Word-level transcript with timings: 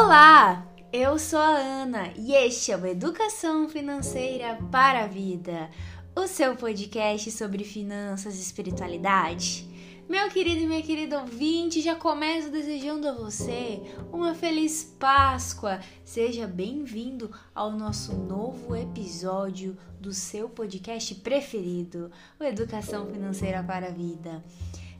Olá, 0.00 0.64
eu 0.92 1.18
sou 1.18 1.40
a 1.40 1.56
Ana 1.56 2.12
e 2.16 2.32
este 2.32 2.70
é 2.70 2.76
o 2.76 2.86
Educação 2.86 3.68
Financeira 3.68 4.56
para 4.70 5.02
a 5.02 5.06
Vida, 5.08 5.68
o 6.14 6.28
seu 6.28 6.54
podcast 6.54 7.32
sobre 7.32 7.64
finanças 7.64 8.38
e 8.38 8.40
espiritualidade. 8.40 9.68
Meu 10.08 10.28
querido 10.28 10.60
e 10.60 10.66
minha 10.68 10.82
querida 10.84 11.20
ouvinte, 11.20 11.80
já 11.80 11.96
começo 11.96 12.48
desejando 12.48 13.08
a 13.08 13.12
você 13.12 13.82
uma 14.12 14.36
feliz 14.36 14.84
Páscoa. 15.00 15.80
Seja 16.04 16.46
bem-vindo 16.46 17.32
ao 17.52 17.72
nosso 17.72 18.14
novo 18.14 18.76
episódio 18.76 19.76
do 20.00 20.12
seu 20.12 20.48
podcast 20.48 21.12
preferido, 21.16 22.08
o 22.38 22.44
Educação 22.44 23.04
Financeira 23.08 23.64
para 23.64 23.88
a 23.88 23.92
Vida. 23.92 24.44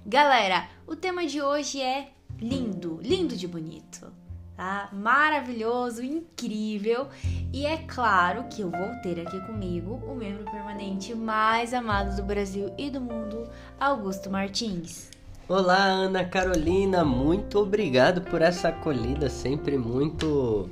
Galera, 0.05 0.69
o 0.89 0.97
tema 0.97 1.25
de 1.25 1.41
hoje 1.41 1.81
é 1.81 2.11
lindo, 2.41 2.99
lindo 3.01 3.37
de 3.37 3.47
bonito 3.47 4.28
tá? 4.59 4.89
Maravilhoso, 4.93 6.03
incrível. 6.03 7.07
E 7.53 7.65
é 7.65 7.77
claro 7.87 8.45
que 8.51 8.61
eu 8.61 8.71
vou 8.71 8.91
ter 9.03 9.21
aqui 9.21 9.41
comigo 9.47 10.03
o 10.05 10.17
membro 10.17 10.45
permanente 10.51 11.15
mais 11.15 11.73
amado 11.73 12.17
do 12.17 12.25
Brasil 12.25 12.75
e 12.77 12.91
do 12.91 13.01
mundo, 13.01 13.49
Augusto 13.79 14.29
Martins. 14.29 15.11
Olá, 15.49 15.85
Ana 15.85 16.25
Carolina, 16.25 17.05
muito 17.05 17.61
obrigado 17.61 18.21
por 18.23 18.43
essa 18.43 18.69
acolhida 18.69 19.31
sempre 19.31 19.79
muito 19.79 20.69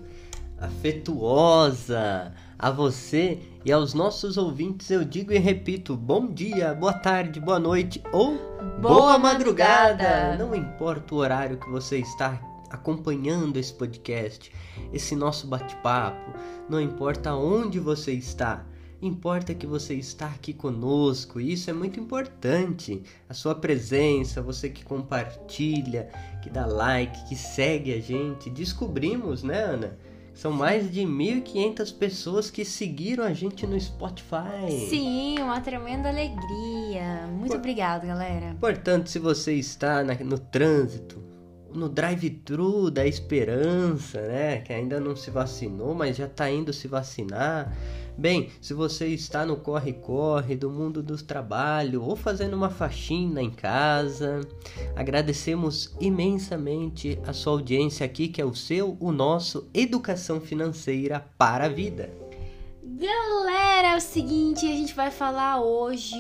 afetuosa. 0.61 2.33
A 2.59 2.71
você 2.71 3.39
e 3.65 3.71
aos 3.71 3.93
nossos 3.93 4.39
ouvintes 4.39 4.91
eu 4.91 5.05
digo 5.05 5.33
e 5.33 5.39
repito: 5.39 5.95
bom 5.95 6.27
dia, 6.27 6.75
boa 6.75 6.93
tarde, 6.93 7.39
boa 7.39 7.59
noite 7.59 8.03
ou 8.12 8.37
boa, 8.81 8.95
boa 8.95 9.19
madrugada. 9.19 10.03
madrugada. 10.03 10.37
Não 10.39 10.55
importa 10.55 11.15
o 11.15 11.19
horário 11.19 11.59
que 11.59 11.69
você 11.69 11.98
está 11.98 12.41
acompanhando 12.70 13.56
esse 13.56 13.72
podcast, 13.72 14.53
esse 14.92 15.14
nosso 15.14 15.47
bate-papo. 15.47 16.33
Não 16.69 16.81
importa 16.81 17.34
onde 17.34 17.78
você 17.78 18.12
está, 18.12 18.64
importa 19.00 19.55
que 19.55 19.67
você 19.67 19.95
está 19.95 20.27
aqui 20.27 20.53
conosco. 20.53 21.41
E 21.41 21.53
isso 21.53 21.70
é 21.70 21.72
muito 21.72 22.00
importante. 22.00 23.03
A 23.28 23.34
sua 23.34 23.55
presença, 23.55 24.42
você 24.42 24.69
que 24.69 24.84
compartilha, 24.84 26.09
que 26.42 26.50
dá 26.50 26.67
like, 26.67 27.28
que 27.28 27.37
segue 27.37 27.92
a 27.92 28.00
gente. 28.00 28.50
Descobrimos, 28.50 29.42
né, 29.42 29.62
Ana? 29.62 29.98
São 30.34 30.53
mais 30.53 30.92
de 30.92 31.00
1.500 31.00 31.97
pessoas 31.97 32.50
que 32.50 32.62
seguiram 32.62 33.25
a 33.25 33.33
gente 33.33 33.67
no 33.67 33.81
Spotify. 33.81 34.87
Sim, 34.91 35.39
uma 35.39 35.62
tremenda 35.62 36.11
alegria. 36.11 37.27
Muito 37.33 37.53
Por... 37.53 37.56
obrigada, 37.56 38.06
galera. 38.06 38.55
Portanto, 38.61 39.09
se 39.09 39.19
você 39.19 39.55
está 39.55 40.05
na, 40.05 40.14
no 40.14 40.39
trânsito, 40.39 41.22
no 41.75 41.89
drive-thru 41.89 42.91
da 42.91 43.06
esperança, 43.06 44.20
né? 44.20 44.59
Que 44.59 44.72
ainda 44.72 44.98
não 45.00 45.14
se 45.17 45.31
vacinou, 45.31 45.95
mas 45.95 46.17
já 46.17 46.27
está 46.27 46.50
indo 46.50 46.72
se 46.72 46.89
vacinar. 46.89 47.77
Bem, 48.19 48.48
se 48.62 48.72
você 48.72 49.09
está 49.09 49.45
no 49.45 49.56
corre-corre 49.56 50.56
do 50.56 50.70
mundo 50.70 51.03
do 51.03 51.22
trabalho 51.22 52.03
ou 52.03 52.17
fazendo 52.17 52.55
uma 52.55 52.70
faxina 52.70 53.42
em 53.42 53.50
casa, 53.50 54.41
agradecemos 54.94 55.94
imensamente 56.00 57.19
a 57.27 57.34
sua 57.34 57.53
audiência 57.53 58.06
aqui, 58.06 58.28
que 58.28 58.41
é 58.41 58.44
o 58.44 58.55
seu, 58.55 58.97
o 59.00 59.12
nosso 59.12 59.69
Educação 59.75 60.41
Financeira 60.41 61.27
para 61.37 61.67
a 61.67 61.69
Vida. 61.69 62.11
Galera, 62.83 63.89
é 63.89 63.97
o 63.97 64.00
seguinte, 64.00 64.64
a 64.64 64.75
gente 64.75 64.94
vai 64.94 65.11
falar 65.11 65.61
hoje 65.61 66.17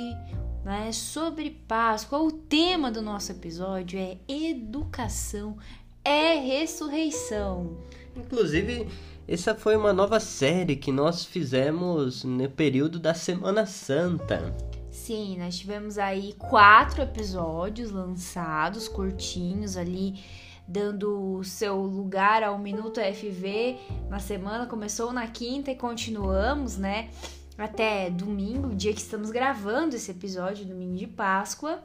né, 0.66 0.90
sobre 0.90 1.50
Páscoa. 1.68 2.18
O 2.18 2.32
tema 2.32 2.90
do 2.90 3.00
nosso 3.00 3.30
episódio 3.30 4.00
é 4.00 4.18
educação 4.28 5.56
é 6.04 6.40
ressurreição. 6.40 7.76
Inclusive, 8.16 8.88
essa 9.28 9.54
foi 9.54 9.76
uma 9.76 9.92
nova 9.92 10.18
série 10.18 10.74
que 10.74 10.90
nós 10.90 11.24
fizemos 11.24 12.24
no 12.24 12.50
período 12.50 12.98
da 12.98 13.14
Semana 13.14 13.64
Santa. 13.64 14.56
Sim, 14.90 15.38
nós 15.38 15.56
tivemos 15.56 15.98
aí 15.98 16.32
quatro 16.34 17.00
episódios 17.00 17.92
lançados, 17.92 18.88
curtinhos 18.88 19.76
ali, 19.76 20.20
dando 20.66 21.42
seu 21.44 21.76
lugar 21.76 22.42
ao 22.42 22.58
Minuto 22.58 23.00
FV 23.00 23.76
na 24.08 24.18
semana. 24.18 24.66
Começou 24.66 25.12
na 25.12 25.28
quinta 25.28 25.70
e 25.70 25.76
continuamos, 25.76 26.76
né? 26.76 27.08
Até 27.56 28.10
domingo, 28.10 28.74
dia 28.74 28.92
que 28.92 29.00
estamos 29.00 29.30
gravando 29.30 29.96
esse 29.96 30.10
episódio, 30.10 30.66
domingo 30.66 30.96
de 30.96 31.06
Páscoa. 31.06 31.82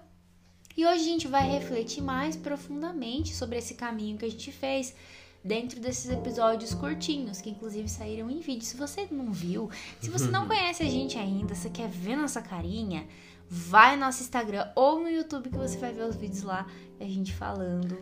E 0.75 0.85
hoje 0.85 1.01
a 1.01 1.05
gente 1.05 1.27
vai 1.27 1.49
refletir 1.49 2.01
mais 2.01 2.35
profundamente 2.35 3.33
sobre 3.33 3.57
esse 3.57 3.73
caminho 3.73 4.17
que 4.17 4.25
a 4.25 4.29
gente 4.29 4.51
fez 4.51 4.95
dentro 5.43 5.79
desses 5.79 6.09
episódios 6.11 6.73
curtinhos, 6.73 7.41
que 7.41 7.49
inclusive 7.49 7.89
saíram 7.89 8.29
em 8.29 8.39
vídeo. 8.39 8.63
Se 8.63 8.77
você 8.77 9.07
não 9.11 9.31
viu, 9.31 9.69
se 9.99 10.09
você 10.09 10.27
não 10.27 10.47
conhece 10.47 10.83
a 10.83 10.89
gente 10.89 11.17
ainda, 11.17 11.55
você 11.55 11.69
quer 11.69 11.89
ver 11.89 12.15
nossa 12.15 12.41
carinha, 12.41 13.07
vai 13.49 13.95
no 13.95 14.05
nosso 14.05 14.21
Instagram 14.21 14.67
ou 14.75 14.99
no 14.99 15.09
YouTube 15.09 15.49
que 15.49 15.57
você 15.57 15.77
vai 15.77 15.91
ver 15.91 16.03
os 16.03 16.15
vídeos 16.15 16.43
lá, 16.43 16.65
a 16.99 17.05
gente 17.05 17.33
falando 17.33 17.97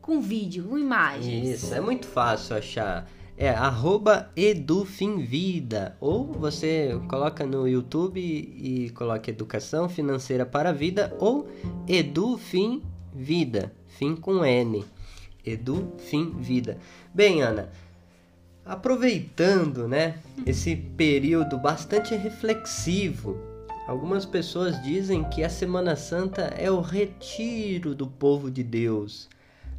com 0.00 0.20
vídeo, 0.20 0.68
com 0.68 0.76
imagens. 0.76 1.62
Isso, 1.62 1.74
é 1.74 1.80
muito 1.80 2.06
fácil 2.06 2.56
achar 2.56 3.08
é 3.36 3.50
arroba 3.50 4.30
edufinvida. 4.36 5.96
Ou 6.00 6.26
você 6.32 6.98
coloca 7.08 7.46
no 7.46 7.66
YouTube 7.66 8.20
e 8.20 8.90
coloca 8.90 9.30
Educação 9.30 9.88
Financeira 9.88 10.44
para 10.44 10.70
a 10.70 10.72
Vida 10.72 11.14
ou 11.18 11.48
Edufinvida, 11.88 13.72
fim 13.88 14.14
com 14.14 14.44
N. 14.44 14.84
Edufinvida. 15.44 16.78
Bem, 17.12 17.42
Ana, 17.42 17.70
aproveitando, 18.64 19.88
né, 19.88 20.18
esse 20.46 20.76
período 20.76 21.58
bastante 21.58 22.14
reflexivo, 22.14 23.36
algumas 23.88 24.24
pessoas 24.24 24.80
dizem 24.82 25.24
que 25.24 25.42
a 25.42 25.48
Semana 25.48 25.96
Santa 25.96 26.42
é 26.56 26.70
o 26.70 26.80
retiro 26.80 27.94
do 27.94 28.06
povo 28.06 28.50
de 28.50 28.62
Deus 28.62 29.28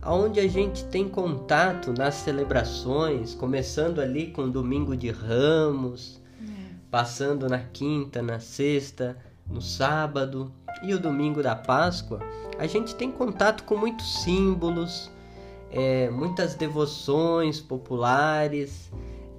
aonde 0.03 0.39
a 0.39 0.47
gente 0.47 0.83
tem 0.85 1.07
contato 1.07 1.93
nas 1.93 2.15
celebrações, 2.15 3.33
começando 3.33 3.99
ali 3.99 4.27
com 4.27 4.43
o 4.43 4.51
domingo 4.51 4.95
de 4.95 5.09
Ramos, 5.09 6.21
é. 6.41 6.45
passando 6.91 7.47
na 7.47 7.59
quinta, 7.59 8.21
na 8.21 8.39
sexta, 8.39 9.17
no 9.49 9.61
sábado 9.61 10.51
e 10.83 10.93
o 10.93 10.99
domingo 10.99 11.41
da 11.41 11.55
Páscoa, 11.55 12.19
a 12.57 12.67
gente 12.67 12.95
tem 12.95 13.11
contato 13.11 13.63
com 13.63 13.77
muitos 13.77 14.23
símbolos, 14.23 15.09
é, 15.71 16.09
muitas 16.09 16.55
devoções 16.55 17.59
populares, 17.59 18.91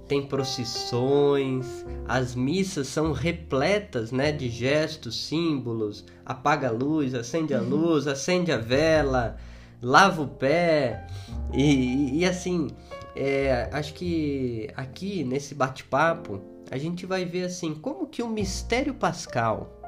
tem 0.07 0.21
procissões, 0.21 1.85
as 2.07 2.35
missas 2.35 2.87
são 2.87 3.11
repletas 3.11 4.11
né, 4.11 4.31
de 4.31 4.49
gestos, 4.49 5.27
símbolos, 5.27 6.05
apaga 6.25 6.67
a 6.67 6.71
luz, 6.71 7.15
acende 7.15 7.53
a 7.53 7.61
uhum. 7.61 7.69
luz, 7.69 8.07
acende 8.07 8.51
a 8.51 8.57
vela, 8.57 9.37
lava 9.85 10.23
o 10.23 10.27
pé. 10.27 11.05
E, 11.53 12.19
e 12.19 12.25
assim, 12.25 12.69
é, 13.15 13.69
acho 13.71 13.93
que 13.93 14.67
aqui 14.75 15.23
nesse 15.23 15.53
bate-papo 15.53 16.41
a 16.71 16.77
gente 16.77 17.05
vai 17.05 17.23
ver 17.23 17.45
assim 17.45 17.75
como 17.75 18.07
que 18.07 18.23
o 18.23 18.27
mistério 18.27 18.95
pascal, 18.95 19.79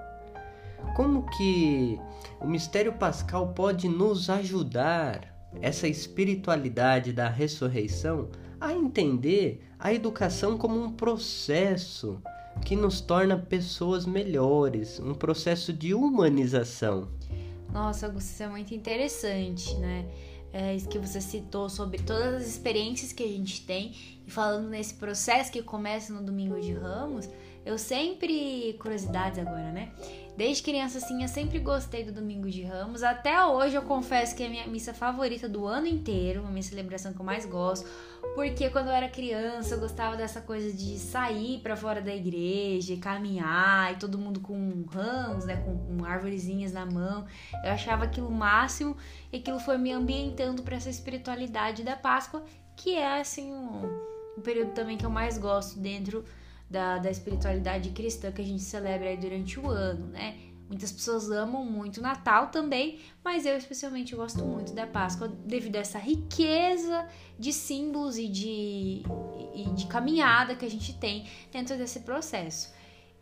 como 0.96 1.26
que 1.36 2.00
o 2.40 2.48
mistério 2.48 2.94
pascal 2.94 3.48
pode 3.48 3.90
nos 3.90 4.30
ajudar 4.30 5.36
essa 5.60 5.88
espiritualidade 5.88 7.12
da 7.12 7.28
ressurreição 7.28 8.30
a 8.62 8.74
entender 8.74 9.68
a 9.80 9.92
educação 9.92 10.58
como 10.58 10.80
um 10.80 10.92
processo 10.92 12.22
que 12.64 12.76
nos 12.76 13.02
torna 13.02 13.38
pessoas 13.38 14.06
melhores, 14.06 15.00
um 15.00 15.14
processo 15.14 15.74
de 15.74 15.94
humanização. 15.94 17.08
Nossa, 17.72 18.08
Augusto, 18.08 18.30
isso 18.30 18.44
é 18.44 18.48
muito 18.48 18.74
interessante, 18.74 19.76
né? 19.76 20.06
É 20.54 20.76
isso 20.76 20.88
que 20.88 20.98
você 20.98 21.20
citou 21.20 21.70
sobre 21.70 22.00
todas 22.00 22.42
as 22.42 22.48
experiências 22.48 23.12
que 23.12 23.24
a 23.24 23.28
gente 23.28 23.66
tem 23.66 23.94
e 24.26 24.32
falando 24.32 24.70
nesse 24.70 24.94
processo 24.94 25.52
que 25.52 25.62
começa 25.62 26.14
no 26.14 26.24
domingo 26.24 26.60
de 26.60 26.74
Ramos, 26.74 27.30
eu 27.68 27.78
sempre 27.78 28.78
curiosidades 28.80 29.38
agora, 29.38 29.72
né? 29.72 29.92
Desde 30.38 30.64
criança, 30.64 31.00
assim, 31.00 31.24
eu 31.24 31.28
sempre 31.28 31.60
gostei 31.60 32.04
do 32.04 32.12
Domingo 32.12 32.50
de 32.50 32.62
Ramos. 32.62 33.04
Até 33.04 33.44
hoje, 33.44 33.76
eu 33.76 33.82
confesso 33.82 34.36
que 34.36 34.44
é 34.44 34.46
a 34.46 34.50
minha 34.50 34.68
missa 34.68 34.94
favorita 34.94 35.50
do 35.50 35.66
ano 35.66 35.88
inteiro, 35.88 36.46
a 36.46 36.50
minha 36.50 36.64
celebração 36.64 37.12
que 37.12 37.20
eu 37.20 37.26
mais 37.26 37.46
gosto. 37.46 37.90
Porque 38.36 38.70
quando 38.70 38.88
eu 38.88 38.94
era 38.94 39.10
criança, 39.10 39.74
eu 39.74 39.80
gostava 39.80 40.16
dessa 40.16 40.40
coisa 40.40 40.72
de 40.72 40.98
sair 40.98 41.60
para 41.60 41.76
fora 41.76 42.02
da 42.02 42.16
igreja, 42.16 42.96
caminhar, 42.98 43.94
e 43.94 43.96
todo 43.98 44.18
mundo 44.18 44.40
com 44.40 44.86
ramos, 44.92 45.46
né, 45.46 45.58
com, 45.58 45.76
com 45.76 46.06
árvorezinhas 46.06 46.72
na 46.72 46.86
mão. 46.86 47.26
Eu 47.66 47.72
achava 47.72 48.06
aquilo 48.06 48.32
máximo, 48.32 48.96
e 49.34 49.38
aquilo 49.38 49.60
foi 49.60 49.78
me 49.78 49.92
ambientando 49.92 50.62
para 50.62 50.76
essa 50.76 50.90
espiritualidade 50.90 51.84
da 51.84 51.96
Páscoa, 51.96 52.44
que 52.76 52.94
é, 52.94 53.20
assim, 53.20 53.52
um, 53.52 54.38
um 54.38 54.42
período 54.42 54.72
também 54.74 54.98
que 54.98 55.06
eu 55.06 55.10
mais 55.10 55.40
gosto 55.40 55.80
dentro 55.80 56.24
da, 56.70 56.98
da 56.98 57.10
espiritualidade 57.10 57.90
cristã 57.92 58.32
que 58.32 58.42
a 58.42 58.46
gente 58.46 58.64
celebra 58.64 59.10
aí 59.10 59.18
durante 59.18 59.60
o 59.60 59.70
ano, 59.70 60.08
né? 60.08 60.38
Muitas 60.68 60.92
pessoas 60.92 61.32
amam 61.32 61.64
muito 61.64 61.98
o 61.98 62.04
Natal 62.04 62.48
também, 62.48 63.00
mas 63.24 63.46
eu 63.46 63.56
especialmente 63.56 64.14
gosto 64.14 64.44
muito 64.44 64.74
da 64.74 64.86
Páscoa 64.86 65.30
devido 65.46 65.78
a 65.78 65.80
essa 65.80 65.98
riqueza 65.98 67.08
de 67.40 67.54
símbolos 67.54 68.18
e 68.18 68.28
de, 68.28 69.04
e 69.56 69.64
de 69.74 69.86
caminhada 69.88 70.56
que 70.56 70.66
a 70.66 70.70
gente 70.70 70.94
tem 70.94 71.26
dentro 71.54 71.78
desse 71.78 72.02
processo. 72.02 72.76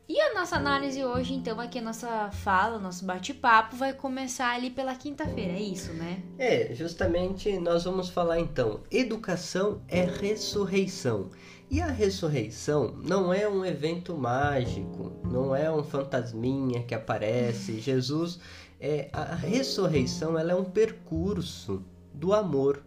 E 0.07 0.19
a 0.21 0.35
nossa 0.35 0.55
análise 0.55 1.03
hoje, 1.03 1.33
então, 1.33 1.59
aqui 1.59 1.79
a 1.79 1.81
nossa 1.81 2.29
fala, 2.29 2.77
nosso 2.77 3.03
bate-papo 3.05 3.75
vai 3.75 3.91
começar 3.91 4.53
ali 4.53 4.69
pela 4.69 4.93
quinta-feira, 4.95 5.53
é 5.53 5.59
isso, 5.59 5.93
né? 5.93 6.21
É, 6.37 6.75
justamente 6.75 7.57
nós 7.57 7.85
vamos 7.85 8.09
falar 8.09 8.39
então, 8.39 8.81
educação 8.91 9.81
é 9.87 10.03
ressurreição. 10.03 11.31
E 11.69 11.81
a 11.81 11.87
ressurreição 11.87 12.95
não 13.03 13.33
é 13.33 13.47
um 13.47 13.65
evento 13.65 14.15
mágico, 14.15 15.11
não 15.23 15.55
é 15.55 15.71
um 15.71 15.83
fantasminha 15.83 16.83
que 16.83 16.93
aparece. 16.93 17.79
Jesus, 17.79 18.39
é 18.79 19.09
a 19.11 19.35
ressurreição, 19.35 20.37
ela 20.37 20.51
é 20.51 20.55
um 20.55 20.63
percurso 20.63 21.83
do 22.13 22.33
amor. 22.33 22.83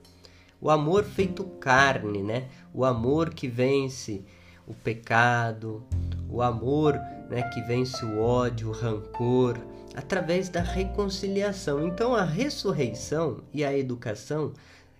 O 0.61 0.71
amor 0.71 1.05
feito 1.05 1.45
carne, 1.45 2.23
né? 2.23 2.49
O 2.73 2.85
amor 2.85 3.31
que 3.31 3.49
vence 3.49 4.25
o 4.67 4.75
pecado, 4.75 5.83
o 6.29 6.43
amor 6.43 6.95
né, 7.29 7.43
que 7.55 7.61
vence 7.63 8.05
o 8.05 8.21
ódio, 8.21 8.69
o 8.69 8.73
rancor, 8.73 9.59
através 9.95 10.49
da 10.49 10.61
reconciliação. 10.61 11.87
Então, 11.87 12.15
a 12.15 12.25
ressurreição 12.25 13.39
e 13.53 13.65
a 13.65 13.77
educação 13.77 14.53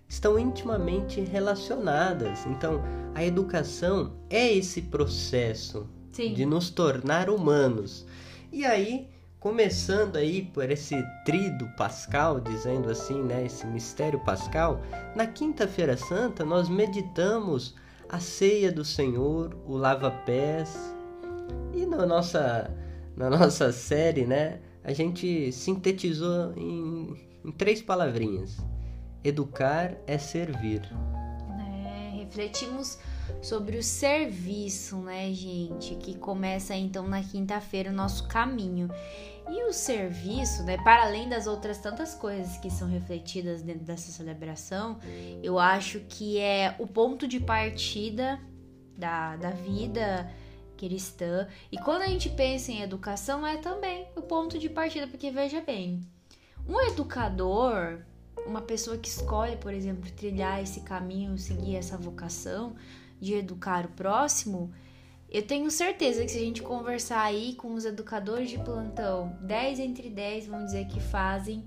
estão 0.09 0.39
intimamente 0.39 1.21
relacionadas. 1.21 2.45
Então, 2.47 2.81
a 3.13 3.23
educação 3.23 4.11
é 4.29 4.51
esse 4.51 4.81
processo 4.81 5.87
Sim. 6.11 6.33
de 6.33 6.45
nos 6.45 6.71
tornar 6.71 7.29
humanos. 7.29 8.05
E 8.51 8.65
aí, 8.65 9.07
começando 9.39 10.15
aí 10.15 10.41
por 10.41 10.69
esse 10.69 10.95
trido 11.23 11.67
pascal, 11.77 12.41
dizendo 12.41 12.89
assim, 12.89 13.21
né, 13.21 13.45
esse 13.45 13.65
mistério 13.67 14.19
pascal, 14.21 14.81
na 15.15 15.27
quinta-feira 15.27 15.95
santa 15.95 16.43
nós 16.43 16.67
meditamos 16.67 17.75
a 18.09 18.19
ceia 18.19 18.71
do 18.71 18.83
Senhor, 18.83 19.55
o 19.67 19.77
lava-pés. 19.77 20.75
E 21.73 21.85
na 21.85 22.05
nossa, 22.07 22.75
na 23.15 23.29
nossa 23.29 23.71
série, 23.71 24.25
né, 24.25 24.59
a 24.83 24.91
gente 24.91 25.51
sintetizou 25.51 26.51
em, 26.57 27.15
em 27.45 27.51
três 27.51 27.81
palavrinhas: 27.81 28.57
educar 29.23 29.95
é 30.07 30.17
servir. 30.17 30.81
É, 31.85 32.17
refletimos 32.17 32.97
sobre 33.41 33.77
o 33.77 33.83
serviço, 33.83 34.97
né, 34.97 35.31
gente, 35.33 35.95
que 35.95 36.17
começa 36.17 36.75
então 36.75 37.07
na 37.07 37.21
quinta-feira 37.23 37.89
o 37.89 37.93
nosso 37.93 38.27
caminho. 38.27 38.89
E 39.49 39.63
o 39.63 39.73
serviço, 39.73 40.63
né, 40.63 40.77
para 40.77 41.03
além 41.03 41.27
das 41.27 41.47
outras 41.47 41.79
tantas 41.79 42.13
coisas 42.13 42.57
que 42.57 42.69
são 42.69 42.87
refletidas 42.87 43.61
dentro 43.63 43.83
dessa 43.83 44.11
celebração, 44.11 44.99
eu 45.41 45.57
acho 45.57 46.01
que 46.01 46.37
é 46.37 46.75
o 46.77 46.85
ponto 46.85 47.27
de 47.27 47.39
partida 47.39 48.39
da, 48.95 49.35
da 49.37 49.49
vida 49.49 50.31
cristã. 50.77 51.47
E 51.71 51.77
quando 51.77 52.03
a 52.03 52.07
gente 52.07 52.29
pensa 52.29 52.71
em 52.71 52.81
educação, 52.81 53.45
é 53.45 53.57
também 53.57 54.07
o 54.15 54.21
ponto 54.21 54.59
de 54.59 54.69
partida, 54.69 55.07
porque 55.07 55.31
veja 55.31 55.61
bem, 55.61 56.01
um 56.67 56.79
educador, 56.81 58.01
uma 58.45 58.61
pessoa 58.61 58.97
que 58.97 59.07
escolhe, 59.07 59.57
por 59.57 59.73
exemplo, 59.73 60.09
trilhar 60.11 60.61
esse 60.61 60.81
caminho, 60.81 61.37
seguir 61.37 61.75
essa 61.75 61.97
vocação 61.97 62.75
de 63.19 63.33
educar 63.33 63.85
o 63.85 63.89
próximo, 63.89 64.71
eu 65.31 65.45
tenho 65.45 65.69
certeza 65.69 66.23
que 66.23 66.31
se 66.31 66.37
a 66.37 66.41
gente 66.41 66.61
conversar 66.61 67.21
aí 67.21 67.53
com 67.53 67.73
os 67.73 67.85
educadores 67.85 68.49
de 68.49 68.57
plantão, 68.57 69.37
10 69.41 69.79
entre 69.79 70.09
10 70.09 70.47
vão 70.47 70.65
dizer 70.65 70.87
que 70.87 70.99
fazem 70.99 71.63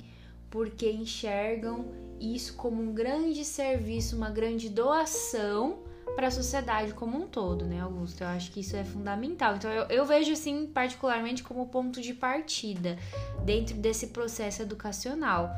porque 0.50 0.90
enxergam 0.90 1.86
isso 2.20 2.54
como 2.56 2.82
um 2.82 2.92
grande 2.92 3.44
serviço, 3.44 4.16
uma 4.16 4.30
grande 4.30 4.69
doação 4.69 5.78
para 6.14 6.26
a 6.26 6.30
sociedade 6.30 6.92
como 6.92 7.16
um 7.16 7.26
todo, 7.26 7.64
né, 7.64 7.80
Augusto? 7.80 8.22
Eu 8.22 8.28
acho 8.28 8.50
que 8.50 8.60
isso 8.60 8.76
é 8.76 8.84
fundamental. 8.84 9.56
Então, 9.56 9.70
eu, 9.70 9.84
eu 9.84 10.04
vejo, 10.04 10.32
assim, 10.32 10.66
particularmente 10.66 11.42
como 11.42 11.66
ponto 11.69 12.00
de 12.00 12.12
partida 12.12 12.98
dentro 13.44 13.76
desse 13.76 14.08
processo 14.08 14.62
educacional. 14.62 15.50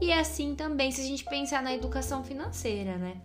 E 0.00 0.10
é 0.10 0.20
assim 0.20 0.54
também 0.54 0.90
se 0.92 1.00
a 1.00 1.04
gente 1.04 1.24
pensar 1.24 1.62
na 1.62 1.74
educação 1.74 2.22
financeira, 2.22 2.96
né? 2.96 3.20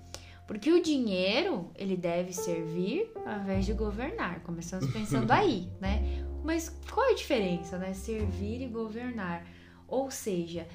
Porque 0.47 0.71
o 0.71 0.81
dinheiro, 0.81 1.71
ele 1.75 1.95
deve 1.95 2.33
servir 2.33 3.11
ao 3.25 3.39
invés 3.39 3.65
de 3.65 3.73
governar. 3.73 4.41
Começamos 4.41 4.91
pensando 4.91 5.29
aí, 5.31 5.69
né? 5.79 6.25
Mas 6.43 6.69
qual 6.91 7.11
a 7.11 7.15
diferença, 7.15 7.77
né? 7.77 7.93
Servir 7.93 8.61
e 8.61 8.67
governar. 8.67 9.45
Ou 9.87 10.09
seja, 10.11 10.67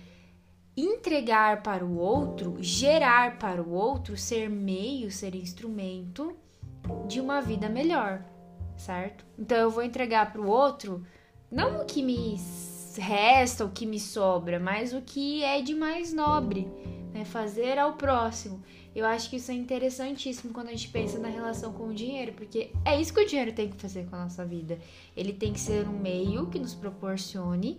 entregar 0.77 1.63
para 1.63 1.85
o 1.85 1.99
outro, 1.99 2.57
gerar 2.61 3.39
para 3.39 3.63
o 3.63 3.73
outro, 3.73 4.17
ser 4.17 4.49
meio, 4.49 5.11
ser 5.11 5.35
instrumento 5.35 6.37
de 7.07 7.21
uma 7.21 7.41
vida 7.41 7.69
melhor, 7.69 8.25
certo? 8.77 9.27
Então 9.37 9.59
eu 9.59 9.71
vou 9.71 9.83
entregar 9.83 10.33
para 10.33 10.41
o 10.41 10.49
outro 10.49 11.05
não 11.51 11.83
o 11.83 11.85
que 11.85 12.03
me 12.03 12.35
resta, 12.99 13.65
o 13.65 13.71
que 13.71 13.87
me 13.87 13.99
sobra, 13.99 14.59
mas 14.59 14.93
o 14.93 15.01
que 15.01 15.43
é 15.43 15.63
de 15.63 15.75
mais 15.75 16.13
nobre, 16.13 16.69
né? 17.13 17.25
Fazer 17.25 17.79
ao 17.79 17.95
próximo. 17.95 18.63
Eu 18.95 19.07
acho 19.07 19.31
que 19.31 19.37
isso 19.37 19.51
é 19.51 19.55
interessantíssimo 19.55 20.53
quando 20.53 20.69
a 20.69 20.71
gente 20.73 20.89
pensa 20.89 21.19
na 21.19 21.29
relação 21.29 21.73
com 21.73 21.89
o 21.89 21.95
dinheiro, 21.95 22.33
porque 22.33 22.73
é 22.85 23.01
isso 23.01 23.15
que 23.15 23.21
o 23.21 23.27
dinheiro 23.27 23.53
tem 23.53 23.71
que 23.71 23.77
fazer 23.77 24.07
com 24.07 24.17
a 24.17 24.25
nossa 24.25 24.45
vida. 24.45 24.79
Ele 25.17 25.33
tem 25.33 25.53
que 25.53 25.61
ser 25.61 25.87
um 25.87 25.99
meio 25.99 26.47
que 26.47 26.59
nos 26.59 26.75
proporcione 26.75 27.79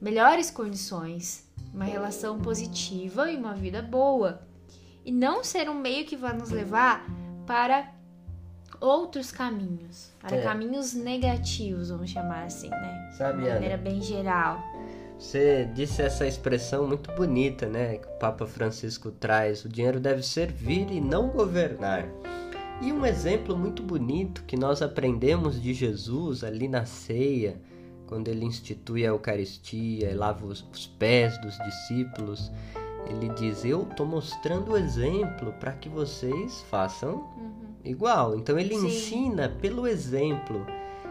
melhores 0.00 0.50
condições, 0.50 1.46
uma 1.74 1.84
relação 1.84 2.38
positiva 2.40 3.30
e 3.30 3.36
uma 3.36 3.54
vida 3.54 3.82
boa. 3.82 4.42
E 5.04 5.12
não 5.12 5.44
ser 5.44 5.68
um 5.68 5.74
meio 5.74 6.06
que 6.06 6.16
vai 6.16 6.32
nos 6.32 6.50
levar 6.50 7.04
para 7.46 7.99
outros 8.80 9.30
caminhos, 9.30 10.10
para 10.20 10.36
é. 10.36 10.42
caminhos 10.42 10.94
negativos, 10.94 11.90
vamos 11.90 12.10
chamar 12.10 12.44
assim, 12.44 12.70
né? 12.70 13.10
Sabe, 13.16 13.42
De 13.42 13.48
maneira 13.48 13.74
Ana, 13.74 13.82
bem 13.82 14.00
geral. 14.00 14.58
Você 15.18 15.68
disse 15.74 16.00
essa 16.00 16.26
expressão 16.26 16.86
muito 16.86 17.12
bonita, 17.12 17.66
né? 17.66 17.98
Que 17.98 18.08
o 18.08 18.18
Papa 18.18 18.46
Francisco 18.46 19.10
traz: 19.10 19.64
o 19.64 19.68
dinheiro 19.68 20.00
deve 20.00 20.22
servir 20.22 20.90
e 20.90 21.00
não 21.00 21.28
governar. 21.28 22.08
E 22.80 22.90
um 22.90 23.04
exemplo 23.04 23.54
muito 23.54 23.82
bonito 23.82 24.42
que 24.44 24.56
nós 24.56 24.80
aprendemos 24.80 25.60
de 25.60 25.74
Jesus 25.74 26.42
ali 26.42 26.66
na 26.66 26.86
ceia, 26.86 27.60
quando 28.06 28.28
ele 28.28 28.46
institui 28.46 29.04
a 29.04 29.10
Eucaristia 29.10 30.10
e 30.10 30.14
lava 30.14 30.46
os, 30.46 30.66
os 30.72 30.86
pés 30.86 31.38
dos 31.42 31.58
discípulos, 31.58 32.50
ele 33.06 33.28
diz: 33.34 33.62
Eu 33.62 33.82
estou 33.82 34.06
mostrando 34.06 34.72
o 34.72 34.76
exemplo 34.78 35.52
para 35.60 35.72
que 35.72 35.90
vocês 35.90 36.62
façam 36.70 37.16
uhum. 37.36 37.59
Igual. 37.84 38.36
Então 38.36 38.58
ele 38.58 38.74
Sim. 38.74 38.86
ensina 38.86 39.48
pelo 39.48 39.86
exemplo. 39.86 40.66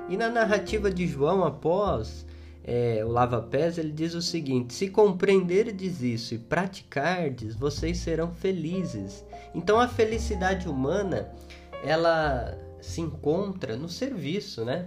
E 0.08 0.18
na 0.18 0.30
narrativa 0.30 0.90
de 0.92 1.06
João, 1.08 1.44
após 1.44 2.26
é, 2.64 3.04
o 3.04 3.08
Lava 3.10 3.42
Pés, 3.42 3.78
ele 3.78 3.92
diz 3.92 4.14
o 4.14 4.22
seguinte: 4.22 4.74
se 4.74 4.90
compreenderdes 4.90 6.02
isso 6.02 6.34
e 6.34 6.38
praticardes, 6.38 7.56
vocês 7.56 7.98
serão 7.98 8.32
felizes. 8.32 9.26
Então 9.54 9.80
a 9.80 9.88
felicidade 9.88 10.68
humana 10.68 11.32
ela 11.84 12.58
se 12.82 13.02
encontra 13.02 13.76
no 13.76 13.90
serviço, 13.90 14.64
né? 14.64 14.86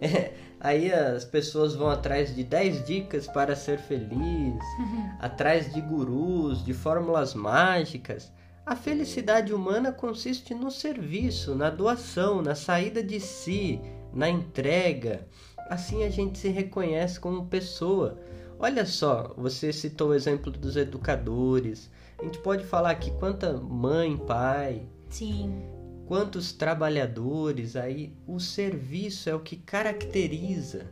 É, 0.00 0.32
aí 0.60 0.92
as 0.92 1.24
pessoas 1.24 1.74
vão 1.74 1.88
atrás 1.88 2.34
de 2.34 2.44
10 2.44 2.84
dicas 2.84 3.26
para 3.26 3.56
ser 3.56 3.78
feliz, 3.78 4.62
uhum. 4.78 5.10
atrás 5.18 5.72
de 5.72 5.80
gurus, 5.80 6.64
de 6.64 6.72
fórmulas 6.72 7.34
mágicas. 7.34 8.32
A 8.64 8.76
felicidade 8.76 9.52
humana 9.52 9.90
consiste 9.90 10.54
no 10.54 10.70
serviço, 10.70 11.52
na 11.56 11.68
doação, 11.68 12.40
na 12.40 12.54
saída 12.54 13.02
de 13.02 13.18
si, 13.18 13.80
na 14.14 14.28
entrega. 14.28 15.26
Assim 15.68 16.04
a 16.04 16.10
gente 16.10 16.38
se 16.38 16.48
reconhece 16.48 17.18
como 17.18 17.46
pessoa. 17.46 18.20
Olha 18.60 18.86
só, 18.86 19.34
você 19.36 19.72
citou 19.72 20.10
o 20.10 20.14
exemplo 20.14 20.48
dos 20.52 20.76
educadores. 20.76 21.90
A 22.20 22.24
gente 22.24 22.38
pode 22.38 22.64
falar 22.64 22.90
aqui 22.90 23.10
quanta 23.18 23.52
mãe, 23.52 24.16
pai. 24.16 24.86
Sim. 25.10 25.60
Quantos 26.06 26.52
trabalhadores 26.52 27.74
aí. 27.74 28.16
O 28.28 28.38
serviço 28.38 29.28
é 29.28 29.34
o 29.34 29.40
que 29.40 29.56
caracteriza 29.56 30.86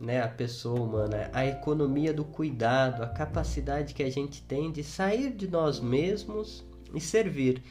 né, 0.00 0.22
a 0.22 0.28
pessoa 0.28 0.80
humana, 0.80 1.28
a 1.34 1.44
economia 1.44 2.14
do 2.14 2.24
cuidado, 2.24 3.02
a 3.02 3.08
capacidade 3.08 3.92
que 3.92 4.02
a 4.02 4.10
gente 4.10 4.40
tem 4.42 4.72
de 4.72 4.82
sair 4.82 5.30
de 5.34 5.46
nós 5.46 5.80
mesmos 5.80 6.69
e 6.94 7.00
servir. 7.00 7.62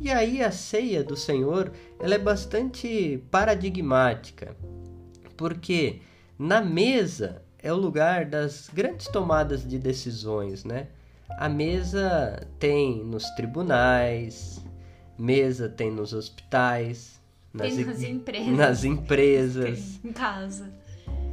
E 0.00 0.10
aí 0.10 0.42
a 0.42 0.50
ceia 0.50 1.02
do 1.02 1.16
Senhor, 1.16 1.72
ela 1.98 2.14
é 2.14 2.18
bastante 2.18 3.22
paradigmática 3.30 4.56
porque 5.36 6.00
na 6.38 6.60
mesa 6.60 7.42
é 7.58 7.72
o 7.72 7.76
lugar 7.76 8.24
das 8.24 8.70
grandes 8.72 9.08
tomadas 9.08 9.66
de 9.66 9.78
decisões, 9.78 10.64
né? 10.64 10.88
A 11.38 11.48
mesa 11.48 12.46
tem 12.58 13.04
nos 13.04 13.28
tribunais, 13.30 14.64
mesa 15.18 15.68
tem 15.68 15.90
nos 15.90 16.12
hospitais, 16.12 17.20
nas, 17.52 17.74
tem 17.74 17.84
nas 17.84 18.02
empresas, 18.02 18.56
nas 18.56 18.84
empresas, 18.84 20.00
em 20.04 20.12
casa. 20.12 20.72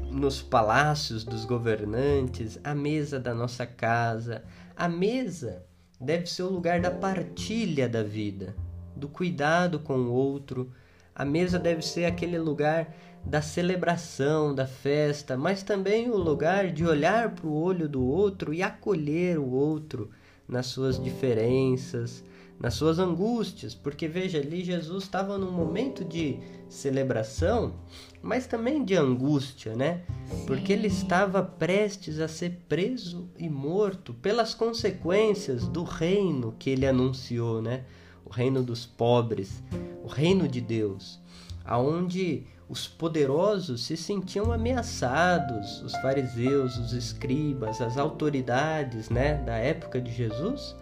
nos 0.09 0.41
palácios 0.41 1.23
dos 1.23 1.45
governantes, 1.45 2.59
a 2.63 2.73
mesa 2.73 3.19
da 3.19 3.33
nossa 3.33 3.65
casa. 3.65 4.43
A 4.75 4.89
mesa 4.89 5.63
deve 5.99 6.25
ser 6.27 6.43
o 6.43 6.49
lugar 6.49 6.79
da 6.81 6.91
partilha 6.91 7.87
da 7.87 8.03
vida, 8.03 8.55
do 8.95 9.07
cuidado 9.07 9.79
com 9.79 9.95
o 9.95 10.11
outro. 10.11 10.71
A 11.15 11.23
mesa 11.23 11.59
deve 11.59 11.81
ser 11.81 12.05
aquele 12.05 12.37
lugar 12.37 12.93
da 13.25 13.41
celebração, 13.41 14.53
da 14.53 14.67
festa, 14.67 15.37
mas 15.37 15.63
também 15.63 16.09
o 16.09 16.17
lugar 16.17 16.71
de 16.71 16.85
olhar 16.85 17.31
para 17.31 17.47
o 17.47 17.53
olho 17.53 17.87
do 17.87 18.03
outro 18.03 18.53
e 18.53 18.61
acolher 18.61 19.39
o 19.39 19.49
outro 19.49 20.09
nas 20.47 20.67
suas 20.67 21.01
diferenças, 21.01 22.23
nas 22.63 22.75
suas 22.75 22.97
angústias, 22.97 23.75
porque 23.75 24.07
veja 24.07 24.37
ali 24.37 24.63
Jesus 24.63 25.03
estava 25.03 25.37
num 25.37 25.51
momento 25.51 26.05
de 26.05 26.39
celebração, 26.69 27.73
mas 28.21 28.47
também 28.47 28.85
de 28.85 28.95
angústia, 28.95 29.75
né? 29.75 30.03
Sim. 30.31 30.45
Porque 30.45 30.71
ele 30.71 30.87
estava 30.87 31.43
prestes 31.43 32.21
a 32.21 32.27
ser 32.29 32.61
preso 32.69 33.29
e 33.37 33.49
morto 33.49 34.13
pelas 34.13 34.53
consequências 34.53 35.67
do 35.67 35.83
reino 35.83 36.55
que 36.57 36.69
ele 36.69 36.87
anunciou, 36.87 37.61
né? 37.61 37.83
O 38.23 38.29
reino 38.29 38.63
dos 38.63 38.85
pobres, 38.85 39.61
o 40.01 40.07
reino 40.07 40.47
de 40.47 40.61
Deus, 40.61 41.19
aonde 41.65 42.47
os 42.69 42.87
poderosos 42.87 43.83
se 43.83 43.97
sentiam 43.97 44.53
ameaçados, 44.53 45.81
os 45.81 45.93
fariseus, 45.97 46.77
os 46.77 46.93
escribas, 46.93 47.81
as 47.81 47.97
autoridades 47.97 49.09
né, 49.09 49.35
da 49.43 49.57
época 49.57 49.99
de 49.99 50.13
Jesus. 50.13 50.73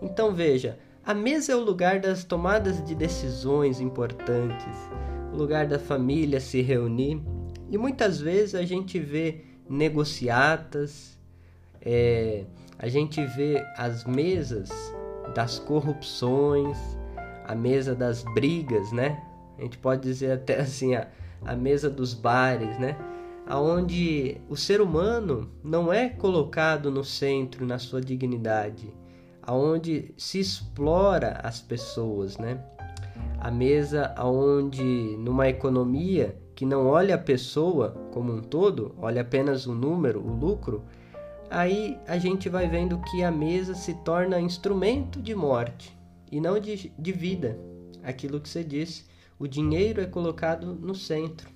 Então 0.00 0.34
veja, 0.34 0.78
a 1.06 1.14
mesa 1.14 1.52
é 1.52 1.54
o 1.54 1.60
lugar 1.60 2.00
das 2.00 2.24
tomadas 2.24 2.84
de 2.84 2.92
decisões 2.92 3.80
importantes, 3.80 4.76
o 5.32 5.36
lugar 5.36 5.64
da 5.64 5.78
família 5.78 6.40
se 6.40 6.60
reunir. 6.60 7.22
E 7.70 7.78
muitas 7.78 8.20
vezes 8.20 8.56
a 8.56 8.64
gente 8.64 8.98
vê 8.98 9.44
negociatas, 9.70 11.16
é, 11.80 12.44
a 12.76 12.88
gente 12.88 13.24
vê 13.24 13.64
as 13.76 14.04
mesas 14.04 14.68
das 15.32 15.60
corrupções, 15.60 16.76
a 17.46 17.54
mesa 17.54 17.94
das 17.94 18.24
brigas, 18.34 18.90
né? 18.90 19.22
A 19.56 19.62
gente 19.62 19.78
pode 19.78 20.02
dizer 20.02 20.32
até 20.32 20.58
assim, 20.58 20.96
a, 20.96 21.06
a 21.44 21.54
mesa 21.54 21.88
dos 21.88 22.14
bares, 22.14 22.80
né? 22.80 22.96
Aonde 23.46 24.40
o 24.48 24.56
ser 24.56 24.80
humano 24.80 25.48
não 25.62 25.92
é 25.92 26.08
colocado 26.08 26.90
no 26.90 27.04
centro 27.04 27.64
na 27.64 27.78
sua 27.78 28.00
dignidade, 28.00 28.92
aonde 29.46 30.12
se 30.16 30.40
explora 30.40 31.40
as 31.42 31.60
pessoas, 31.60 32.36
né? 32.36 32.58
A 33.38 33.50
mesa 33.50 34.12
aonde 34.16 34.82
numa 35.18 35.48
economia 35.48 36.36
que 36.54 36.66
não 36.66 36.86
olha 36.86 37.14
a 37.14 37.18
pessoa 37.18 37.90
como 38.12 38.32
um 38.32 38.40
todo, 38.40 38.94
olha 38.98 39.20
apenas 39.20 39.66
o 39.66 39.74
número, 39.74 40.20
o 40.20 40.34
lucro, 40.34 40.84
aí 41.50 41.98
a 42.06 42.18
gente 42.18 42.48
vai 42.48 42.66
vendo 42.66 42.98
que 43.10 43.22
a 43.22 43.30
mesa 43.30 43.74
se 43.74 43.94
torna 43.94 44.40
instrumento 44.40 45.20
de 45.20 45.34
morte 45.34 45.96
e 46.32 46.40
não 46.40 46.58
de, 46.58 46.92
de 46.98 47.12
vida. 47.12 47.58
Aquilo 48.02 48.40
que 48.40 48.48
você 48.48 48.64
disse 48.64 49.04
o 49.38 49.46
dinheiro 49.46 50.00
é 50.00 50.06
colocado 50.06 50.74
no 50.74 50.94
centro. 50.94 51.48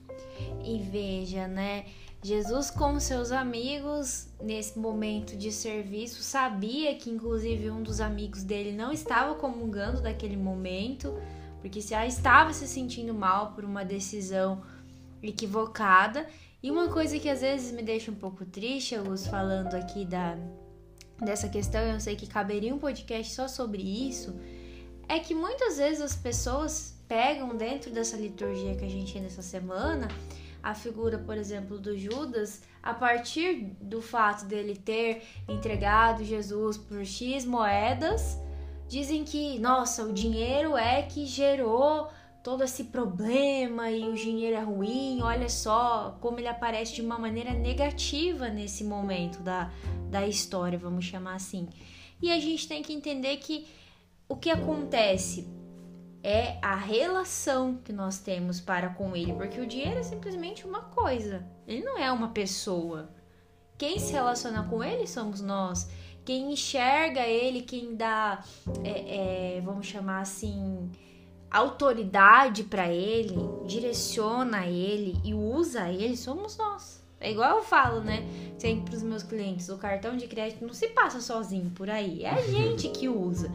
E 0.63 0.79
veja, 0.79 1.49
né? 1.49 1.87
Jesus 2.23 2.71
com 2.71 3.01
seus 3.01 3.33
amigos 3.33 4.29
nesse 4.43 4.79
momento 4.79 5.35
de 5.37 5.51
serviço 5.51 6.23
sabia 6.23 6.95
que 6.95 7.09
inclusive 7.09 7.71
um 7.71 7.83
dos 7.83 7.99
amigos 7.99 8.43
dele 8.43 8.73
não 8.73 8.93
estava 8.93 9.35
comungando 9.37 10.03
daquele 10.03 10.37
momento, 10.37 11.19
porque 11.63 11.81
já 11.81 12.07
estava 12.07 12.53
se 12.53 12.69
sentindo 12.69 13.15
mal 13.15 13.53
por 13.53 13.65
uma 13.65 13.85
decisão 13.85 14.63
equivocada. 15.23 16.27
E 16.63 16.71
uma 16.71 16.89
coisa 16.89 17.19
que 17.19 17.29
às 17.29 17.41
vezes 17.41 17.73
me 17.73 17.83
deixa 17.83 18.11
um 18.11 18.15
pouco 18.15 18.45
triste, 18.45 18.95
Augusto, 18.95 19.31
falando 19.31 19.75
aqui 19.75 20.05
da 20.05 20.37
dessa 21.19 21.49
questão, 21.49 21.83
eu 21.83 22.01
sei 22.01 22.17
que 22.17 22.27
caberia 22.27 22.75
um 22.75 22.79
podcast 22.79 23.35
só 23.35 23.47
sobre 23.47 23.83
isso, 23.83 24.35
é 25.07 25.19
que 25.19 25.35
muitas 25.35 25.77
vezes 25.77 26.01
as 26.01 26.17
pessoas 26.17 26.95
pegam 27.07 27.55
dentro 27.57 27.91
dessa 27.91 28.17
liturgia 28.17 28.75
que 28.75 28.85
a 28.85 28.89
gente 28.89 29.13
tem 29.13 29.21
nessa 29.21 29.43
semana 29.43 30.09
a 30.63 30.75
figura, 30.75 31.19
por 31.19 31.37
exemplo, 31.37 31.79
do 31.79 31.97
Judas, 31.97 32.63
a 32.83 32.95
partir 32.95 33.77
do 33.81 34.01
fato 34.01 34.45
dele 34.45 34.77
ter 34.77 35.23
entregado 35.49 36.25
Jesus 36.25 36.77
por 36.77 37.05
X 37.05 37.45
moedas, 37.45 38.39
dizem 38.89 39.25
que, 39.25 39.59
nossa, 39.59 40.05
o 40.05 40.13
dinheiro 40.13 40.77
é 40.77 41.03
que 41.03 41.27
gerou 41.27 42.09
todo 42.43 42.65
esse 42.65 42.85
problema 42.85 43.91
e 43.91 44.09
o 44.09 44.15
dinheiro 44.15 44.57
é 44.57 44.61
ruim, 44.61 45.21
olha 45.23 45.49
só 45.49 46.17
como 46.21 46.39
ele 46.39 46.49
aparece 46.49 46.95
de 46.95 47.03
uma 47.03 47.19
maneira 47.19 47.53
negativa 47.53 48.49
nesse 48.49 48.83
momento 48.83 49.41
da, 49.41 49.71
da 50.11 50.27
história, 50.27 50.79
vamos 50.79 51.05
chamar 51.05 51.35
assim. 51.35 51.69
E 52.21 52.31
a 52.31 52.41
gente 52.41 52.67
tem 52.67 52.83
que 52.83 52.93
entender 52.93 53.37
que 53.37 53.67
o 54.29 54.37
que 54.37 54.51
acontece 54.51 55.47
é 56.23 56.59
a 56.61 56.75
relação 56.75 57.77
que 57.77 57.93
nós 57.93 58.19
temos 58.19 58.61
para 58.61 58.91
com 58.91 59.17
ele, 59.17 59.33
porque 59.33 59.61
o 59.61 59.67
dinheiro 59.67 59.99
é 59.99 60.03
simplesmente 60.03 60.67
uma 60.67 60.83
coisa, 60.83 61.47
ele 61.67 61.83
não 61.83 61.99
é 61.99 62.11
uma 62.13 62.29
pessoa. 62.29 63.11
Quem 63.79 63.99
se 63.99 64.13
relaciona 64.13 64.63
com 64.65 64.85
ele 64.85 65.07
somos 65.07 65.41
nós. 65.41 65.89
Quem 66.23 66.53
enxerga 66.53 67.23
ele, 67.23 67.63
quem 67.63 67.97
dá, 67.97 68.45
é, 68.85 69.57
é, 69.57 69.61
vamos 69.63 69.87
chamar 69.87 70.21
assim, 70.21 70.91
autoridade 71.51 72.65
para 72.65 72.93
ele, 72.93 73.37
direciona 73.67 74.67
ele 74.67 75.19
e 75.25 75.33
usa 75.33 75.89
ele, 75.91 76.17
somos 76.17 76.59
nós. 76.59 77.03
É 77.19 77.31
igual 77.31 77.57
eu 77.57 77.63
falo, 77.63 78.01
né? 78.01 78.25
Sempre 78.59 78.91
para 78.91 78.97
os 78.97 79.03
meus 79.03 79.23
clientes: 79.23 79.69
o 79.69 79.77
cartão 79.77 80.17
de 80.17 80.27
crédito 80.27 80.65
não 80.65 80.73
se 80.73 80.89
passa 80.89 81.21
sozinho 81.21 81.71
por 81.71 81.91
aí, 81.91 82.23
é 82.25 82.31
a 82.31 82.43
gente 82.43 82.89
que 82.89 83.09
usa. 83.09 83.51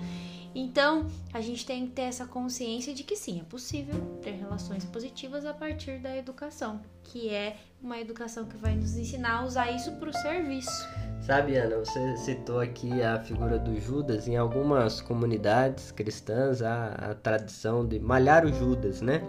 Então, 0.57 1.05
a 1.33 1.41
gente 1.41 1.65
tem 1.65 1.85
que 1.85 1.91
ter 1.91 2.03
essa 2.03 2.25
consciência 2.25 2.93
de 2.93 3.03
que 3.03 3.17
sim, 3.17 3.41
é 3.41 3.43
possível 3.43 3.99
ter 4.21 4.31
relações 4.31 4.85
positivas 4.85 5.45
a 5.45 5.53
partir 5.53 5.99
da 5.99 6.15
educação, 6.15 6.79
que 7.03 7.29
é 7.29 7.57
uma 7.83 7.99
educação 7.99 8.45
que 8.45 8.55
vai 8.55 8.73
nos 8.73 8.95
ensinar 8.95 9.39
a 9.39 9.45
usar 9.45 9.69
isso 9.71 9.91
para 9.97 10.09
o 10.09 10.13
serviço. 10.13 10.87
Sabe, 11.19 11.57
Ana, 11.57 11.79
você 11.79 12.15
citou 12.15 12.61
aqui 12.61 13.01
a 13.01 13.19
figura 13.19 13.59
do 13.59 13.77
Judas. 13.81 14.29
Em 14.29 14.37
algumas 14.37 15.01
comunidades 15.01 15.91
cristãs 15.91 16.61
há 16.61 16.87
a 16.93 17.15
tradição 17.15 17.85
de 17.85 17.99
malhar 17.99 18.45
o 18.45 18.53
Judas, 18.53 19.01
né? 19.01 19.21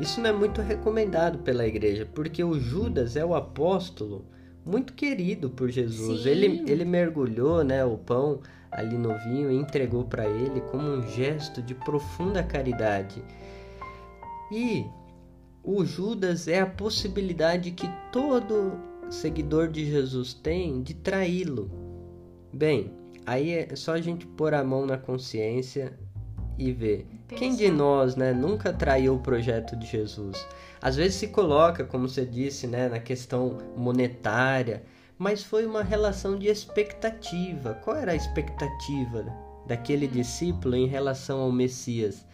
Isso 0.00 0.20
não 0.20 0.30
é 0.30 0.32
muito 0.32 0.60
recomendado 0.60 1.38
pela 1.38 1.66
igreja, 1.66 2.08
porque 2.14 2.44
o 2.44 2.58
Judas 2.60 3.16
é 3.16 3.24
o 3.24 3.34
apóstolo 3.34 4.24
muito 4.64 4.92
querido 4.92 5.50
por 5.50 5.68
Jesus. 5.70 6.24
Ele, 6.24 6.62
ele 6.70 6.84
mergulhou 6.84 7.64
né, 7.64 7.84
o 7.84 7.98
pão 7.98 8.40
ali 8.72 8.96
no 8.96 9.16
vinho 9.18 9.50
e 9.50 9.56
entregou 9.56 10.04
para 10.04 10.26
ele 10.26 10.60
como 10.62 10.88
um 10.88 11.02
gesto 11.08 11.62
de 11.62 11.74
profunda 11.74 12.42
caridade. 12.42 13.22
E 14.50 14.86
o 15.62 15.84
Judas 15.84 16.48
é 16.48 16.60
a 16.60 16.66
possibilidade 16.66 17.70
que 17.70 17.88
todo 18.10 18.78
seguidor 19.10 19.68
de 19.68 19.84
Jesus 19.84 20.34
tem 20.34 20.82
de 20.82 20.94
traí-lo. 20.94 21.70
Bem, 22.52 22.92
aí 23.26 23.50
é 23.50 23.76
só 23.76 23.92
a 23.92 24.00
gente 24.00 24.26
pôr 24.26 24.54
a 24.54 24.64
mão 24.64 24.86
na 24.86 24.98
consciência 24.98 25.96
e 26.58 26.72
ver. 26.72 27.06
Quem 27.28 27.54
de 27.54 27.70
nós, 27.70 28.16
né, 28.16 28.32
nunca 28.32 28.72
traiu 28.72 29.14
o 29.14 29.20
projeto 29.20 29.76
de 29.76 29.86
Jesus? 29.86 30.46
Às 30.80 30.96
vezes 30.96 31.14
se 31.14 31.28
coloca, 31.28 31.84
como 31.84 32.08
você 32.08 32.26
disse, 32.26 32.66
né, 32.66 32.88
na 32.88 32.98
questão 32.98 33.58
monetária, 33.76 34.82
mas 35.22 35.44
foi 35.44 35.64
uma 35.64 35.84
relação 35.84 36.36
de 36.36 36.48
expectativa. 36.48 37.74
Qual 37.74 37.96
era 37.96 38.10
a 38.10 38.16
expectativa 38.16 39.24
daquele 39.68 40.08
discípulo 40.08 40.74
em 40.74 40.88
relação 40.88 41.38
ao 41.38 41.52
Messias? 41.52 42.26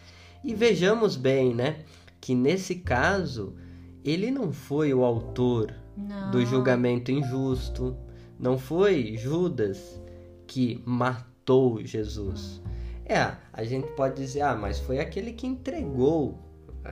E 0.42 0.54
vejamos 0.54 1.14
bem, 1.14 1.54
né, 1.54 1.80
que 2.18 2.34
nesse 2.34 2.76
caso 2.76 3.54
ele 4.02 4.30
não 4.30 4.50
foi 4.50 4.94
o 4.94 5.04
autor 5.04 5.74
não. 5.94 6.30
do 6.30 6.46
julgamento 6.46 7.12
injusto, 7.12 7.94
não 8.38 8.56
foi 8.56 9.18
Judas 9.18 10.00
que 10.46 10.82
matou 10.86 11.84
Jesus. 11.84 12.62
É, 13.04 13.36
a 13.52 13.64
gente 13.64 13.88
pode 13.88 14.16
dizer, 14.16 14.40
ah, 14.40 14.56
mas 14.56 14.78
foi 14.78 14.98
aquele 14.98 15.34
que 15.34 15.46
entregou. 15.46 16.38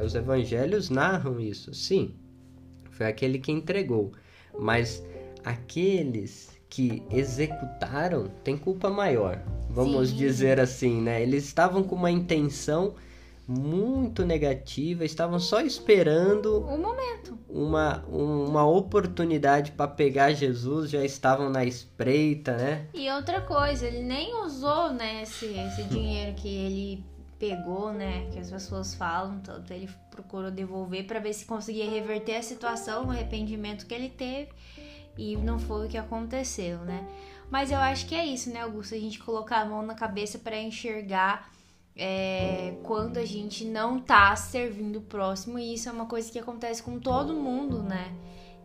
Os 0.04 0.14
evangelhos 0.14 0.90
narram 0.90 1.40
isso, 1.40 1.72
sim, 1.72 2.14
foi 2.90 3.06
aquele 3.06 3.38
que 3.38 3.50
entregou. 3.50 4.12
Mas 4.58 5.02
aqueles 5.46 6.50
que 6.68 7.04
executaram 7.08 8.26
têm 8.42 8.56
culpa 8.56 8.90
maior, 8.90 9.40
vamos 9.70 10.08
sim. 10.08 10.16
dizer 10.16 10.58
assim, 10.58 11.00
né? 11.00 11.22
Eles 11.22 11.44
estavam 11.44 11.84
com 11.84 11.94
uma 11.94 12.10
intenção 12.10 12.94
muito 13.46 14.26
negativa, 14.26 15.04
estavam 15.04 15.38
só 15.38 15.60
esperando 15.60 16.66
um 16.66 16.78
momento, 16.78 17.38
uma, 17.48 18.04
uma 18.08 18.66
oportunidade 18.66 19.70
para 19.70 19.86
pegar 19.86 20.32
Jesus, 20.32 20.90
já 20.90 21.04
estavam 21.04 21.48
na 21.48 21.64
espreita, 21.64 22.56
né? 22.56 22.88
E 22.92 23.08
outra 23.12 23.40
coisa, 23.40 23.86
ele 23.86 24.02
nem 24.02 24.34
usou 24.42 24.92
né, 24.92 25.22
esse, 25.22 25.46
esse 25.46 25.84
dinheiro 25.84 26.34
que 26.34 26.48
ele 26.48 27.04
pegou, 27.38 27.92
né? 27.92 28.28
Que 28.32 28.40
as 28.40 28.50
pessoas 28.50 28.94
falam, 28.94 29.38
tanto 29.38 29.72
ele 29.72 29.88
procurou 30.10 30.50
devolver 30.50 31.06
para 31.06 31.20
ver 31.20 31.32
se 31.32 31.44
conseguia 31.44 31.88
reverter 31.88 32.34
a 32.34 32.42
situação, 32.42 33.06
o 33.06 33.10
arrependimento 33.12 33.86
que 33.86 33.94
ele 33.94 34.08
teve 34.08 34.48
e 35.16 35.36
não 35.36 35.58
foi 35.58 35.86
o 35.86 35.88
que 35.88 35.98
aconteceu, 35.98 36.78
né? 36.80 37.06
Mas 37.50 37.70
eu 37.70 37.78
acho 37.78 38.06
que 38.06 38.14
é 38.14 38.26
isso, 38.26 38.50
né, 38.50 38.60
Augusto? 38.60 38.94
A 38.94 38.98
gente 38.98 39.18
colocar 39.18 39.60
a 39.60 39.64
mão 39.64 39.82
na 39.82 39.94
cabeça 39.94 40.38
para 40.38 40.60
enxergar 40.60 41.50
é, 41.96 42.74
quando 42.82 43.16
a 43.16 43.24
gente 43.24 43.64
não 43.64 43.98
tá 43.98 44.34
servindo 44.36 44.96
o 44.96 45.02
próximo, 45.02 45.58
e 45.58 45.74
isso 45.74 45.88
é 45.88 45.92
uma 45.92 46.06
coisa 46.06 46.30
que 46.30 46.38
acontece 46.38 46.82
com 46.82 46.98
todo 46.98 47.32
mundo, 47.34 47.82
né? 47.82 48.12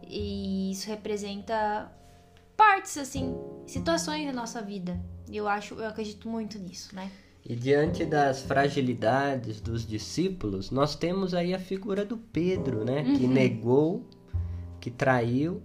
E 0.05 0.71
isso 0.71 0.89
representa 0.89 1.91
partes, 2.57 2.97
assim, 2.97 3.35
situações 3.65 4.25
da 4.25 4.33
nossa 4.33 4.61
vida. 4.61 4.99
Eu 5.31 5.47
acho, 5.47 5.75
eu 5.75 5.87
acredito 5.87 6.27
muito 6.27 6.59
nisso, 6.59 6.93
né? 6.93 7.09
E 7.45 7.55
diante 7.55 8.05
das 8.05 8.41
fragilidades 8.41 9.61
dos 9.61 9.85
discípulos, 9.87 10.69
nós 10.69 10.95
temos 10.95 11.33
aí 11.33 11.53
a 11.53 11.59
figura 11.59 12.03
do 12.03 12.17
Pedro, 12.17 12.83
né? 12.83 13.01
Uhum. 13.01 13.17
Que 13.17 13.27
negou, 13.27 14.05
que 14.79 14.91
traiu 14.91 15.61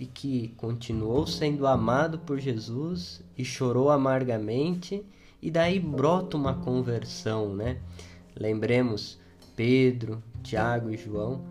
e 0.00 0.06
que 0.06 0.48
continuou 0.56 1.26
sendo 1.26 1.66
amado 1.66 2.20
por 2.20 2.40
Jesus 2.40 3.20
e 3.36 3.44
chorou 3.44 3.90
amargamente, 3.90 5.04
e 5.42 5.50
daí 5.50 5.78
brota 5.78 6.38
uma 6.38 6.54
conversão, 6.54 7.54
né? 7.54 7.76
Lembremos, 8.34 9.18
Pedro, 9.54 10.22
Tiago 10.42 10.90
e 10.90 10.96
João 10.96 11.44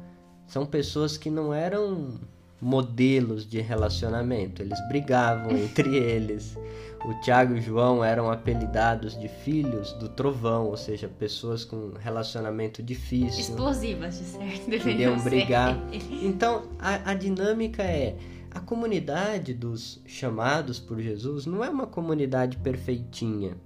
são 0.48 0.65
pessoas 0.65 1.15
que 1.15 1.29
não 1.29 1.53
eram 1.53 2.20
modelos 2.60 3.48
de 3.48 3.62
relacionamento, 3.62 4.63
eles 4.63 4.79
brigavam 4.88 5.51
entre 5.56 5.94
eles. 5.96 6.58
O 7.06 7.13
Tiago 7.22 7.56
e 7.56 7.60
o 7.60 7.62
João 7.62 8.03
eram 8.03 8.29
apelidados 8.29 9.18
de 9.18 9.29
filhos 9.29 9.94
do 9.94 10.10
trovão, 10.10 10.65
ou 10.65 10.75
seja, 10.75 11.08
pessoas 11.08 11.63
com 11.63 11.94
relacionamento 12.00 12.84
difícil. 12.84 13.39
Explosivas, 13.39 14.18
de 14.18 14.25
certo. 14.25 14.70
Queriam 14.84 15.18
brigar. 15.20 15.77
Então, 16.22 16.63
a, 16.77 17.12
a 17.12 17.13
dinâmica 17.13 17.84
é: 17.84 18.18
a 18.51 18.60
comunidade 18.60 19.53
dos 19.53 20.01
chamados 20.06 20.79
por 20.79 21.00
Jesus 21.00 21.46
não 21.46 21.63
é 21.63 21.70
uma 21.70 21.88
comunidade 21.88 22.58
perfeitinha. 22.58 23.58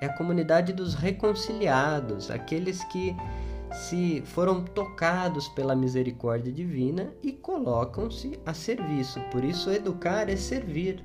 É 0.00 0.06
a 0.06 0.12
comunidade 0.12 0.72
dos 0.72 0.94
reconciliados, 0.94 2.30
aqueles 2.30 2.82
que 2.84 3.14
se 3.72 4.22
foram 4.26 4.64
tocados 4.64 5.48
pela 5.50 5.74
misericórdia 5.74 6.52
divina 6.52 7.12
e 7.22 7.32
colocam-se 7.32 8.38
a 8.44 8.52
serviço. 8.52 9.20
Por 9.30 9.44
isso, 9.44 9.70
educar 9.70 10.28
é 10.28 10.36
servir. 10.36 11.04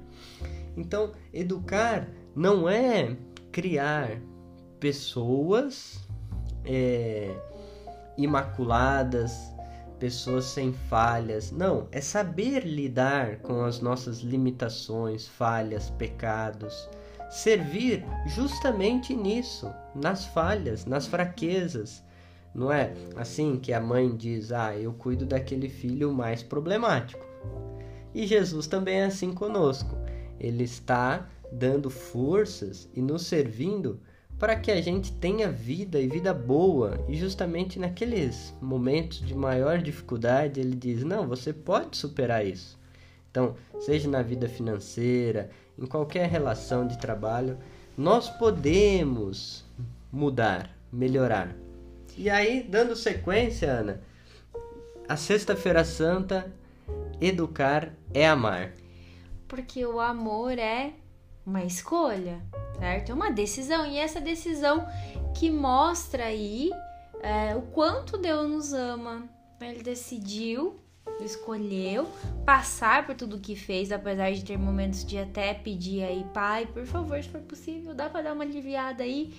Então, 0.76 1.12
educar 1.34 2.08
não 2.36 2.68
é 2.68 3.16
criar 3.52 4.20
pessoas 4.80 6.08
é, 6.66 7.36
imaculadas, 8.18 9.54
pessoas 10.00 10.46
sem 10.46 10.74
falhas. 10.74 11.52
Não, 11.52 11.88
é 11.92 12.02
saber 12.02 12.66
lidar 12.66 13.38
com 13.38 13.64
as 13.64 13.80
nossas 13.80 14.20
limitações, 14.20 15.28
falhas, 15.28 15.90
pecados. 15.92 16.90
Servir 17.30 18.06
justamente 18.26 19.14
nisso, 19.14 19.70
nas 19.94 20.26
falhas, 20.26 20.86
nas 20.86 21.08
fraquezas. 21.08 22.04
Não 22.56 22.72
é 22.72 22.94
assim 23.16 23.58
que 23.58 23.74
a 23.74 23.82
mãe 23.82 24.16
diz: 24.16 24.52
Ah, 24.52 24.76
eu 24.76 24.94
cuido 24.94 25.26
daquele 25.26 25.70
filho 25.70 26.14
mais 26.14 26.42
problemático. 26.42 27.26
E 28.16 28.26
Jesus 28.26 28.66
também 28.66 29.02
é 29.02 29.06
assim 29.06 29.34
conosco 29.34 29.96
ele 30.40 30.64
está 30.64 31.28
dando 31.52 31.90
forças 31.90 32.90
e 32.94 33.02
nos 33.02 33.26
servindo 33.26 34.00
para 34.40 34.56
que 34.56 34.72
a 34.72 34.82
gente 34.82 35.12
tenha 35.14 35.52
vida 35.52 36.00
e 36.00 36.08
vida 36.08 36.34
boa. 36.34 37.04
E 37.08 37.16
justamente 37.16 37.80
naqueles 37.80 38.54
momentos 38.62 39.20
de 39.20 39.34
maior 39.34 39.80
dificuldade, 39.80 40.60
ele 40.60 40.76
diz: 40.76 41.04
Não, 41.04 41.28
você 41.28 41.52
pode 41.52 41.98
superar 41.98 42.46
isso. 42.46 42.78
Então, 43.30 43.56
seja 43.80 44.10
na 44.10 44.22
vida 44.22 44.48
financeira, 44.48 45.50
em 45.78 45.86
qualquer 45.86 46.28
relação 46.30 46.88
de 46.88 46.98
trabalho, 46.98 47.58
nós 47.98 48.30
podemos 48.30 49.64
mudar, 50.12 50.76
melhorar. 50.92 51.56
E 52.18 52.30
aí, 52.30 52.64
dando 52.68 52.96
sequência, 52.96 53.72
Ana, 53.72 54.02
a 55.08 55.16
Sexta-feira 55.16 55.84
Santa, 55.84 56.52
educar 57.22 57.94
é 58.14 58.28
amar 58.28 58.74
porque 59.48 59.86
o 59.86 60.00
amor 60.00 60.58
é 60.60 60.94
uma 61.48 61.64
escolha, 61.64 62.42
certo? 62.78 63.12
É 63.12 63.16
uma 63.16 63.32
decisão 63.32 63.86
e 63.86 63.98
essa 63.98 64.20
decisão 64.20 64.86
que 65.34 65.50
mostra 65.50 66.26
aí 66.26 66.72
é, 67.22 67.56
o 67.56 67.62
quanto 67.62 68.18
Deus 68.18 68.50
nos 68.50 68.74
ama. 68.74 69.24
Ele 69.62 69.82
decidiu, 69.82 70.76
escolheu 71.22 72.06
passar 72.46 73.06
por 73.06 73.16
tudo 73.16 73.40
que 73.40 73.56
fez, 73.56 73.94
apesar 73.94 74.32
de 74.34 74.44
ter 74.44 74.58
momentos 74.58 75.06
de 75.06 75.18
até 75.18 75.54
pedir 75.54 76.04
aí, 76.04 76.26
pai, 76.34 76.66
por 76.66 76.86
favor, 76.86 77.24
se 77.24 77.30
for 77.30 77.42
possível, 77.42 77.96
dá 77.96 78.10
para 78.10 78.24
dar 78.24 78.34
uma 78.34 78.44
aliviada 78.44 79.04
aí, 79.04 79.34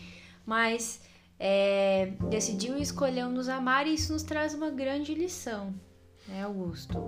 mas 0.47 1.03
é, 1.39 2.15
decidiu 2.31 2.79
e 2.79 2.83
escolheu 2.83 3.29
nos 3.29 3.49
amar 3.51 3.87
e 3.87 3.95
isso 3.95 4.13
nos 4.13 4.23
traz 4.23 4.55
uma 4.55 4.71
grande 4.71 5.15
lição, 5.15 5.75
né, 6.29 6.43
Augusto? 6.45 6.99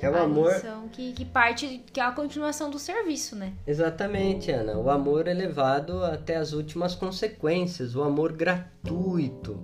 É 0.00 0.08
o 0.08 0.16
a 0.16 0.20
amor. 0.22 0.52
Que, 0.92 1.12
que 1.12 1.24
parte, 1.24 1.84
que 1.92 2.00
é 2.00 2.02
a 2.02 2.12
continuação 2.12 2.70
do 2.70 2.78
serviço, 2.78 3.36
né? 3.36 3.52
Exatamente, 3.66 4.50
Ana. 4.50 4.78
O 4.78 4.90
amor 4.90 5.28
é 5.28 5.34
levado 5.34 6.02
até 6.04 6.36
as 6.36 6.52
últimas 6.52 6.94
consequências, 6.94 7.94
o 7.94 8.02
amor 8.02 8.32
gratuito. 8.32 9.60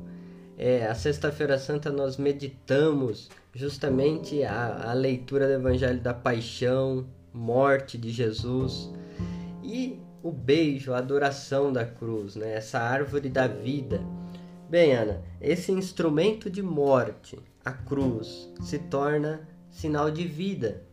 É, 0.58 0.86
a 0.86 0.94
Sexta-feira 0.94 1.58
Santa 1.58 1.90
nós 1.90 2.16
meditamos 2.16 3.30
justamente 3.54 4.42
a, 4.44 4.90
a 4.90 4.92
leitura 4.92 5.46
do 5.46 5.54
Evangelho 5.54 6.00
da 6.00 6.14
Paixão, 6.14 7.06
morte 7.32 7.98
de 7.98 8.10
Jesus 8.10 8.90
e 9.62 9.98
o 10.22 10.32
beijo, 10.32 10.92
a 10.92 10.98
adoração 10.98 11.72
da 11.72 11.84
cruz, 11.84 12.36
né? 12.36 12.54
essa 12.54 12.78
árvore 12.78 13.28
da 13.28 13.46
vida. 13.46 14.00
Bem, 14.68 14.92
Ana, 14.92 15.22
esse 15.40 15.70
instrumento 15.72 16.50
de 16.50 16.62
morte 16.62 17.38
a 17.66 17.72
cruz 17.72 18.48
se 18.60 18.78
torna 18.78 19.40
sinal 19.68 20.08
de 20.08 20.24
vida. 20.24 20.84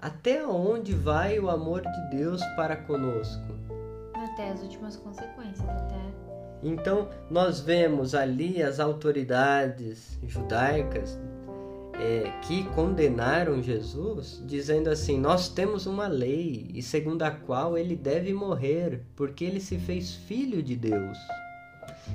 Até 0.00 0.46
onde 0.46 0.94
vai 0.94 1.38
o 1.38 1.50
amor 1.50 1.82
de 1.82 2.16
Deus 2.16 2.42
para 2.56 2.74
conosco? 2.74 3.54
Até 4.14 4.50
as 4.50 4.62
últimas 4.62 4.96
consequências, 4.96 5.68
até. 5.68 6.00
Então, 6.62 7.10
nós 7.30 7.60
vemos 7.60 8.14
ali 8.14 8.62
as 8.62 8.80
autoridades 8.80 10.18
judaicas 10.26 11.18
é, 11.92 12.32
que 12.40 12.64
condenaram 12.70 13.62
Jesus, 13.62 14.42
dizendo 14.46 14.88
assim: 14.88 15.20
Nós 15.20 15.50
temos 15.50 15.84
uma 15.84 16.06
lei, 16.06 16.70
e 16.72 16.82
segundo 16.82 17.22
a 17.24 17.30
qual 17.30 17.76
ele 17.76 17.94
deve 17.94 18.32
morrer, 18.32 19.02
porque 19.14 19.44
ele 19.44 19.60
se 19.60 19.78
fez 19.78 20.14
filho 20.14 20.62
de 20.62 20.76
Deus. 20.76 21.18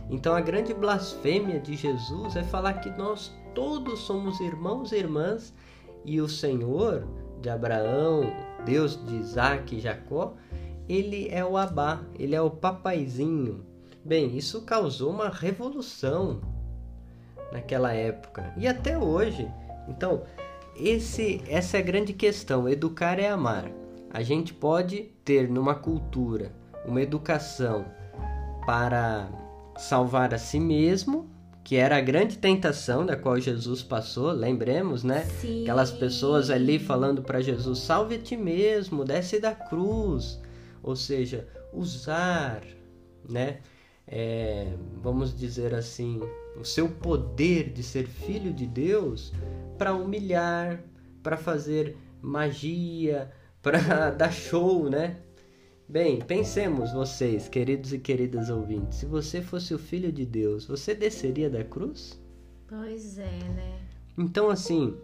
Então, 0.09 0.35
a 0.35 0.41
grande 0.41 0.73
blasfêmia 0.73 1.59
de 1.59 1.75
Jesus 1.75 2.35
é 2.35 2.43
falar 2.43 2.73
que 2.73 2.89
nós 2.89 3.31
todos 3.59 3.99
somos 3.99 4.39
irmãos 4.39 4.93
e 4.93 4.95
irmãs 4.95 5.53
e 6.05 6.21
o 6.21 6.29
Senhor 6.29 7.05
de 7.41 7.49
Abraão, 7.49 8.31
Deus 8.63 8.97
de 9.05 9.17
Isaac 9.17 9.75
e 9.75 9.81
Jacó, 9.81 10.35
ele 10.87 11.27
é 11.29 11.43
o 11.43 11.57
Abá, 11.57 12.01
ele 12.17 12.33
é 12.33 12.41
o 12.41 12.49
papaizinho. 12.49 13.65
Bem, 14.01 14.37
isso 14.37 14.61
causou 14.61 15.11
uma 15.11 15.27
revolução 15.27 16.39
naquela 17.51 17.91
época 17.91 18.53
e 18.55 18.65
até 18.65 18.97
hoje. 18.97 19.51
Então, 19.89 20.23
esse, 20.77 21.43
essa 21.45 21.75
é 21.75 21.81
a 21.81 21.83
grande 21.83 22.13
questão. 22.13 22.69
Educar 22.69 23.19
é 23.19 23.27
amar. 23.27 23.69
A 24.09 24.23
gente 24.23 24.53
pode 24.53 25.11
ter 25.25 25.49
numa 25.49 25.75
cultura 25.75 26.53
uma 26.85 27.01
educação 27.01 27.83
para 28.65 29.27
salvar 29.75 30.33
a 30.33 30.37
si 30.37 30.61
mesmo 30.61 31.29
que 31.63 31.75
era 31.75 31.97
a 31.97 32.01
grande 32.01 32.37
tentação 32.37 33.05
da 33.05 33.15
qual 33.15 33.39
Jesus 33.39 33.83
passou, 33.83 34.31
lembremos, 34.31 35.03
né? 35.03 35.25
Sim. 35.39 35.63
Aquelas 35.63 35.91
pessoas 35.91 36.49
ali 36.49 36.79
falando 36.79 37.21
para 37.21 37.41
Jesus: 37.41 37.79
salve 37.79 38.15
a 38.15 38.19
ti 38.19 38.35
mesmo, 38.35 39.05
desce 39.05 39.39
da 39.39 39.53
cruz. 39.53 40.39
Ou 40.81 40.95
seja, 40.95 41.47
usar, 41.73 42.61
né? 43.27 43.59
É, 44.07 44.73
vamos 45.03 45.37
dizer 45.37 45.75
assim, 45.75 46.19
o 46.59 46.65
seu 46.65 46.89
poder 46.89 47.71
de 47.71 47.83
ser 47.83 48.07
filho 48.07 48.51
de 48.51 48.65
Deus 48.65 49.31
para 49.77 49.93
humilhar, 49.93 50.83
para 51.21 51.37
fazer 51.37 51.95
magia, 52.21 53.31
para 53.61 54.09
dar 54.11 54.31
show, 54.31 54.89
né? 54.89 55.17
Bem, 55.91 56.19
pensemos 56.19 56.93
vocês, 56.93 57.49
queridos 57.49 57.91
e 57.91 57.97
queridas 57.97 58.51
ouvintes, 58.51 58.99
se 58.99 59.07
você 59.07 59.41
fosse 59.41 59.73
o 59.73 59.79
filho 59.79 60.11
de 60.11 60.23
Deus, 60.23 60.67
você 60.67 60.93
desceria 60.93 61.49
da 61.49 61.63
cruz? 61.63 62.21
Pois 62.67 63.17
é, 63.17 63.23
né? 63.25 63.79
Então 64.15 64.51
assim, 64.51 64.95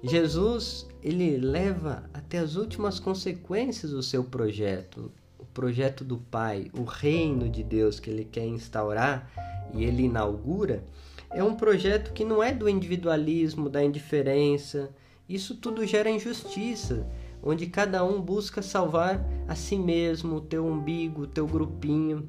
Jesus, 0.00 0.86
ele 1.02 1.36
leva 1.38 2.08
até 2.14 2.38
as 2.38 2.54
últimas 2.54 3.00
consequências 3.00 3.92
o 3.92 4.00
seu 4.00 4.22
projeto, 4.22 5.10
o 5.40 5.44
projeto 5.44 6.04
do 6.04 6.18
Pai, 6.18 6.70
o 6.72 6.84
reino 6.84 7.48
de 7.48 7.64
Deus 7.64 7.98
que 7.98 8.08
ele 8.08 8.24
quer 8.24 8.46
instaurar, 8.46 9.28
e 9.74 9.82
ele 9.82 10.04
inaugura, 10.04 10.84
é 11.32 11.42
um 11.42 11.56
projeto 11.56 12.12
que 12.12 12.24
não 12.24 12.40
é 12.40 12.54
do 12.54 12.68
individualismo, 12.68 13.68
da 13.68 13.82
indiferença. 13.82 14.88
Isso 15.28 15.56
tudo 15.56 15.84
gera 15.84 16.08
injustiça, 16.08 17.04
onde 17.42 17.66
cada 17.66 18.04
um 18.04 18.20
busca 18.20 18.62
salvar 18.62 19.24
a 19.46 19.54
si 19.54 19.76
mesmo, 19.76 20.36
o 20.36 20.40
teu 20.40 20.66
umbigo, 20.66 21.22
o 21.22 21.26
teu 21.26 21.46
grupinho. 21.46 22.28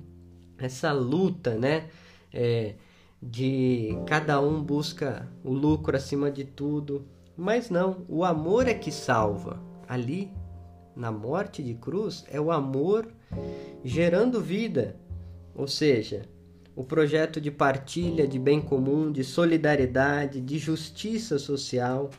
Essa 0.58 0.92
luta, 0.92 1.56
né? 1.56 1.88
É, 2.34 2.76
de 3.22 3.98
cada 4.06 4.40
um 4.40 4.64
busca 4.64 5.28
o 5.44 5.52
lucro 5.52 5.96
acima 5.96 6.32
de 6.32 6.44
tudo. 6.44 7.06
Mas 7.36 7.70
não, 7.70 8.06
o 8.08 8.24
amor 8.24 8.68
é 8.68 8.74
que 8.74 8.92
salva. 8.92 9.62
Ali, 9.88 10.32
na 10.96 11.12
morte 11.12 11.64
de 11.64 11.74
cruz, 11.74 12.26
é 12.30 12.40
o 12.40 12.52
amor 12.52 13.08
gerando 13.84 14.42
vida. 14.42 14.96
Ou 15.56 15.68
seja, 15.68 16.24
o 16.76 16.84
projeto 16.84 17.42
de 17.42 17.52
partilha, 17.52 18.28
de 18.28 18.40
bem 18.40 18.62
comum, 18.62 19.12
de 19.12 19.24
solidariedade, 19.24 20.40
de 20.40 20.58
justiça 20.58 21.38
social. 21.38 22.10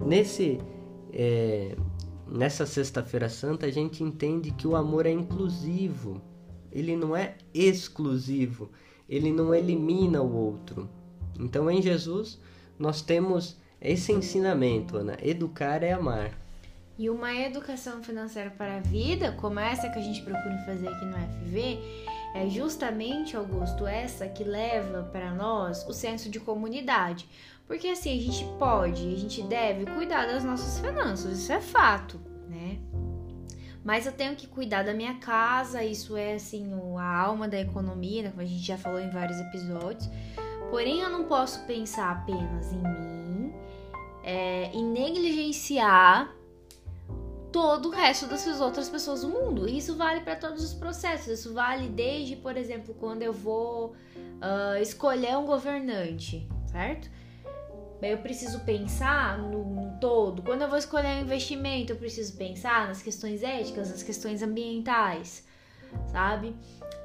Nesse, 0.00 0.58
é, 1.12 1.76
nessa 2.30 2.66
Sexta-feira 2.66 3.28
Santa, 3.28 3.66
a 3.66 3.70
gente 3.70 4.02
entende 4.02 4.50
que 4.50 4.66
o 4.66 4.76
amor 4.76 5.06
é 5.06 5.10
inclusivo, 5.10 6.20
ele 6.70 6.96
não 6.96 7.16
é 7.16 7.36
exclusivo, 7.52 8.70
ele 9.08 9.32
não 9.32 9.54
elimina 9.54 10.22
o 10.22 10.34
outro. 10.34 10.88
Então, 11.38 11.70
em 11.70 11.80
Jesus, 11.80 12.38
nós 12.78 13.00
temos 13.00 13.56
esse 13.80 14.12
ensinamento, 14.12 14.96
Ana: 14.96 15.16
educar 15.22 15.82
é 15.82 15.92
amar. 15.92 16.32
E 16.98 17.08
uma 17.08 17.32
educação 17.32 18.02
financeira 18.02 18.50
para 18.50 18.78
a 18.78 18.80
vida, 18.80 19.30
como 19.32 19.60
essa 19.60 19.88
que 19.88 19.98
a 19.98 20.02
gente 20.02 20.20
procura 20.22 20.58
fazer 20.66 20.88
aqui 20.88 21.04
no 21.04 21.14
FV, 21.14 21.78
é 22.34 22.48
justamente, 22.50 23.36
Augusto, 23.36 23.86
essa 23.86 24.26
que 24.26 24.42
leva 24.42 25.04
para 25.04 25.32
nós 25.32 25.86
o 25.88 25.92
senso 25.92 26.28
de 26.28 26.40
comunidade. 26.40 27.28
Porque 27.68 27.88
assim, 27.88 28.18
a 28.18 28.20
gente 28.20 28.44
pode, 28.58 29.14
a 29.14 29.16
gente 29.16 29.42
deve 29.42 29.84
cuidar 29.84 30.26
das 30.26 30.42
nossas 30.42 30.80
finanças, 30.80 31.38
isso 31.38 31.52
é 31.52 31.60
fato, 31.60 32.18
né? 32.48 32.78
Mas 33.84 34.06
eu 34.06 34.12
tenho 34.12 34.34
que 34.34 34.46
cuidar 34.46 34.82
da 34.82 34.94
minha 34.94 35.14
casa, 35.18 35.84
isso 35.84 36.16
é 36.16 36.34
assim, 36.34 36.72
a 36.98 37.18
alma 37.18 37.46
da 37.46 37.60
economia, 37.60 38.22
né? 38.22 38.30
como 38.30 38.42
a 38.42 38.46
gente 38.46 38.66
já 38.66 38.78
falou 38.78 38.98
em 38.98 39.10
vários 39.10 39.38
episódios. 39.38 40.08
Porém, 40.70 41.00
eu 41.00 41.10
não 41.10 41.24
posso 41.24 41.64
pensar 41.66 42.10
apenas 42.10 42.72
em 42.72 42.78
mim 42.78 43.52
é, 44.24 44.70
e 44.74 44.82
negligenciar 44.82 46.34
todo 47.52 47.88
o 47.88 47.90
resto 47.90 48.26
dessas 48.26 48.60
outras 48.60 48.88
pessoas 48.88 49.22
do 49.22 49.28
mundo. 49.28 49.68
Isso 49.68 49.96
vale 49.96 50.20
para 50.20 50.36
todos 50.36 50.62
os 50.62 50.74
processos. 50.74 51.28
Isso 51.28 51.54
vale 51.54 51.88
desde, 51.88 52.36
por 52.36 52.56
exemplo, 52.56 52.94
quando 52.94 53.22
eu 53.22 53.32
vou 53.32 53.94
uh, 54.16 54.80
escolher 54.80 55.36
um 55.36 55.46
governante, 55.46 56.46
certo? 56.70 57.10
Eu 58.00 58.18
preciso 58.18 58.60
pensar 58.60 59.38
no, 59.38 59.64
no, 59.64 59.98
todo. 59.98 60.42
Quando 60.42 60.62
eu 60.62 60.68
vou 60.68 60.78
escolher 60.78 61.08
um 61.16 61.20
investimento, 61.22 61.92
eu 61.92 61.96
preciso 61.96 62.36
pensar 62.36 62.86
nas 62.86 63.02
questões 63.02 63.42
éticas, 63.42 63.90
nas 63.90 64.02
questões 64.02 64.42
ambientais, 64.42 65.44
sabe? 66.12 66.54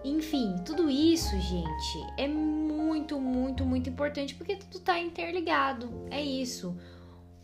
Enfim, 0.03 0.55
tudo 0.65 0.89
isso, 0.89 1.39
gente, 1.39 2.13
é 2.17 2.27
muito, 2.27 3.19
muito, 3.19 3.65
muito 3.65 3.89
importante 3.89 4.35
porque 4.35 4.55
tudo 4.55 4.79
tá 4.79 4.99
interligado. 4.99 6.05
É 6.11 6.21
isso 6.21 6.77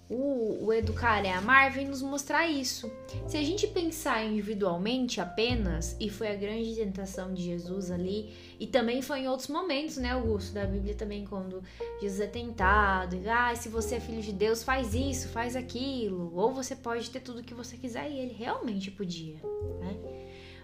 o, 0.10 0.66
o 0.66 0.74
Educar 0.74 1.24
é 1.24 1.32
Amar 1.32 1.72
vem 1.72 1.88
nos 1.88 2.02
mostrar 2.02 2.48
isso. 2.48 2.92
Se 3.28 3.38
a 3.38 3.44
gente 3.44 3.68
pensar 3.68 4.26
individualmente 4.26 5.22
apenas, 5.22 5.96
e 6.00 6.10
foi 6.10 6.30
a 6.30 6.36
grande 6.36 6.76
tentação 6.76 7.32
de 7.32 7.44
Jesus 7.44 7.92
ali, 7.92 8.34
e 8.60 8.66
também 8.66 9.04
foi 9.04 9.22
em 9.22 9.28
outros 9.28 9.50
momentos, 9.50 9.98
né, 9.98 10.12
Augusto, 10.14 10.54
da 10.54 10.66
Bíblia 10.66 10.96
também, 10.96 11.26
quando 11.26 11.64
Jesus 12.02 12.22
é 12.22 12.28
tentado, 12.28 13.16
e, 13.16 13.30
ah, 13.30 13.56
se 13.56 13.70
você 13.70 13.96
é 13.96 14.00
filho 14.00 14.24
de 14.24 14.34
Deus, 14.34 14.64
faz 14.64 14.96
isso, 14.96 15.30
faz 15.30 15.56
aquilo, 15.56 16.36
ou 16.36 16.52
você 16.52 16.76
pode 16.76 17.08
ter 17.12 17.20
tudo 17.20 17.42
o 17.42 17.44
que 17.44 17.54
você 17.54 17.78
quiser, 17.78 18.10
e 18.10 18.18
ele 18.18 18.34
realmente 18.34 18.90
podia, 18.90 19.36
né? 19.80 19.96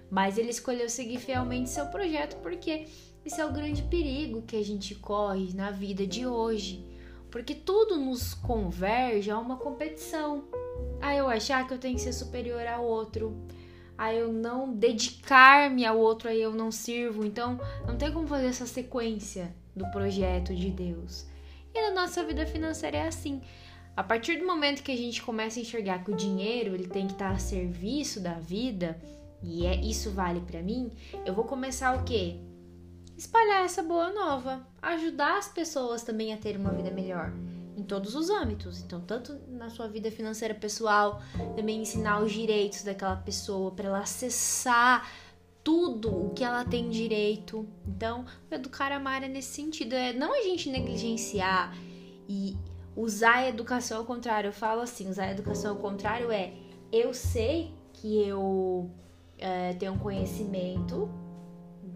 Mas 0.09 0.39
ele 0.39 0.49
escolheu 0.49 0.89
seguir 0.89 1.19
fielmente 1.19 1.69
seu 1.69 1.85
projeto 1.87 2.37
porque 2.41 2.87
esse 3.25 3.41
é 3.41 3.45
o 3.45 3.51
grande 3.51 3.81
perigo 3.83 4.43
que 4.43 4.55
a 4.55 4.63
gente 4.63 4.93
corre 4.95 5.51
na 5.53 5.71
vida 5.71 6.05
de 6.05 6.27
hoje 6.27 6.94
porque 7.35 7.53
tudo 7.53 7.97
nos 7.97 8.33
converge 8.33 9.29
a 9.29 9.37
uma 9.37 9.57
competição. 9.57 10.45
A 11.01 11.13
eu 11.13 11.27
achar 11.27 11.67
que 11.67 11.73
eu 11.73 11.77
tenho 11.77 11.95
que 11.95 12.01
ser 12.01 12.13
superior 12.13 12.65
ao 12.65 12.85
outro, 12.85 13.35
a 13.97 14.13
eu 14.13 14.31
não 14.31 14.73
dedicar-me 14.73 15.85
ao 15.85 15.99
outro, 15.99 16.29
aí 16.29 16.41
eu 16.41 16.53
não 16.53 16.71
sirvo. 16.71 17.25
Então, 17.25 17.59
não 17.85 17.97
tem 17.97 18.09
como 18.09 18.25
fazer 18.25 18.45
essa 18.45 18.65
sequência 18.65 19.53
do 19.75 19.85
projeto 19.91 20.55
de 20.55 20.71
Deus. 20.71 21.25
E 21.73 21.81
na 21.81 21.93
nossa 21.93 22.23
vida 22.23 22.45
financeira 22.45 22.99
é 22.99 23.07
assim. 23.09 23.41
A 23.97 24.01
partir 24.01 24.37
do 24.37 24.47
momento 24.47 24.81
que 24.81 24.93
a 24.93 24.97
gente 24.97 25.21
começa 25.21 25.59
a 25.59 25.61
enxergar 25.61 26.05
que 26.05 26.11
o 26.11 26.15
dinheiro 26.15 26.73
ele 26.73 26.87
tem 26.87 27.05
que 27.05 27.11
estar 27.11 27.31
a 27.31 27.37
serviço 27.37 28.21
da 28.21 28.35
vida, 28.35 28.97
e 29.43 29.65
é 29.65 29.75
isso 29.75 30.09
vale 30.09 30.39
para 30.39 30.61
mim, 30.61 30.89
eu 31.25 31.33
vou 31.33 31.43
começar 31.43 31.99
o 31.99 32.05
quê? 32.05 32.37
Espalhar 33.17 33.63
essa 33.63 33.81
boa 33.81 34.11
nova, 34.11 34.65
ajudar 34.81 35.37
as 35.37 35.47
pessoas 35.47 36.03
também 36.03 36.33
a 36.33 36.37
ter 36.37 36.57
uma 36.57 36.71
vida 36.71 36.91
melhor 36.91 37.31
em 37.77 37.83
todos 37.83 38.15
os 38.15 38.29
âmbitos. 38.29 38.81
Então, 38.81 39.01
tanto 39.01 39.37
na 39.49 39.69
sua 39.69 39.87
vida 39.87 40.09
financeira 40.09 40.53
pessoal, 40.53 41.21
também 41.55 41.81
ensinar 41.81 42.21
os 42.21 42.31
direitos 42.31 42.83
daquela 42.83 43.15
pessoa 43.15 43.71
para 43.71 43.87
ela 43.87 43.99
acessar 43.99 45.09
tudo 45.63 46.27
o 46.27 46.29
que 46.29 46.43
ela 46.43 46.63
tem 46.63 46.89
direito. 46.89 47.67
Então, 47.87 48.25
educar 48.49 48.91
a 48.91 48.99
Mara 48.99 49.27
nesse 49.27 49.53
sentido 49.53 49.93
é 49.93 50.13
não 50.13 50.33
a 50.33 50.41
gente 50.43 50.69
negligenciar 50.69 51.75
e 52.29 52.55
usar 52.95 53.37
a 53.37 53.49
educação 53.49 53.97
ao 53.97 54.05
contrário. 54.05 54.49
Eu 54.49 54.53
falo 54.53 54.81
assim, 54.81 55.09
usar 55.09 55.25
a 55.25 55.31
educação 55.31 55.71
ao 55.71 55.77
contrário 55.77 56.31
é 56.31 56.53
eu 56.91 57.13
sei 57.13 57.73
que 57.91 58.15
eu 58.15 58.89
é, 59.37 59.73
tenho 59.73 59.93
um 59.93 59.99
conhecimento 59.99 61.09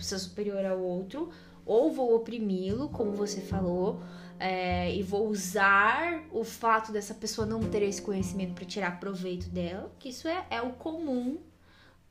ser 0.03 0.19
superior 0.19 0.65
ao 0.65 0.79
outro, 0.79 1.29
ou 1.65 1.91
vou 1.91 2.15
oprimi-lo, 2.15 2.89
como 2.89 3.11
você 3.11 3.41
falou, 3.41 4.01
é, 4.39 4.95
e 4.95 5.03
vou 5.03 5.27
usar 5.27 6.23
o 6.31 6.43
fato 6.43 6.91
dessa 6.91 7.13
pessoa 7.13 7.45
não 7.45 7.59
ter 7.59 7.83
esse 7.83 8.01
conhecimento 8.01 8.53
para 8.53 8.65
tirar 8.65 8.99
proveito 8.99 9.49
dela, 9.49 9.91
que 9.99 10.09
isso 10.09 10.27
é, 10.27 10.45
é 10.49 10.61
o 10.61 10.71
comum 10.71 11.37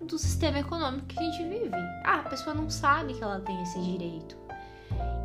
do 0.00 0.18
sistema 0.18 0.60
econômico 0.60 1.06
que 1.06 1.18
a 1.18 1.22
gente 1.22 1.42
vive. 1.42 1.74
Ah, 2.04 2.20
a 2.20 2.28
pessoa 2.28 2.54
não 2.54 2.70
sabe 2.70 3.14
que 3.14 3.22
ela 3.22 3.40
tem 3.40 3.60
esse 3.62 3.80
direito. 3.80 4.36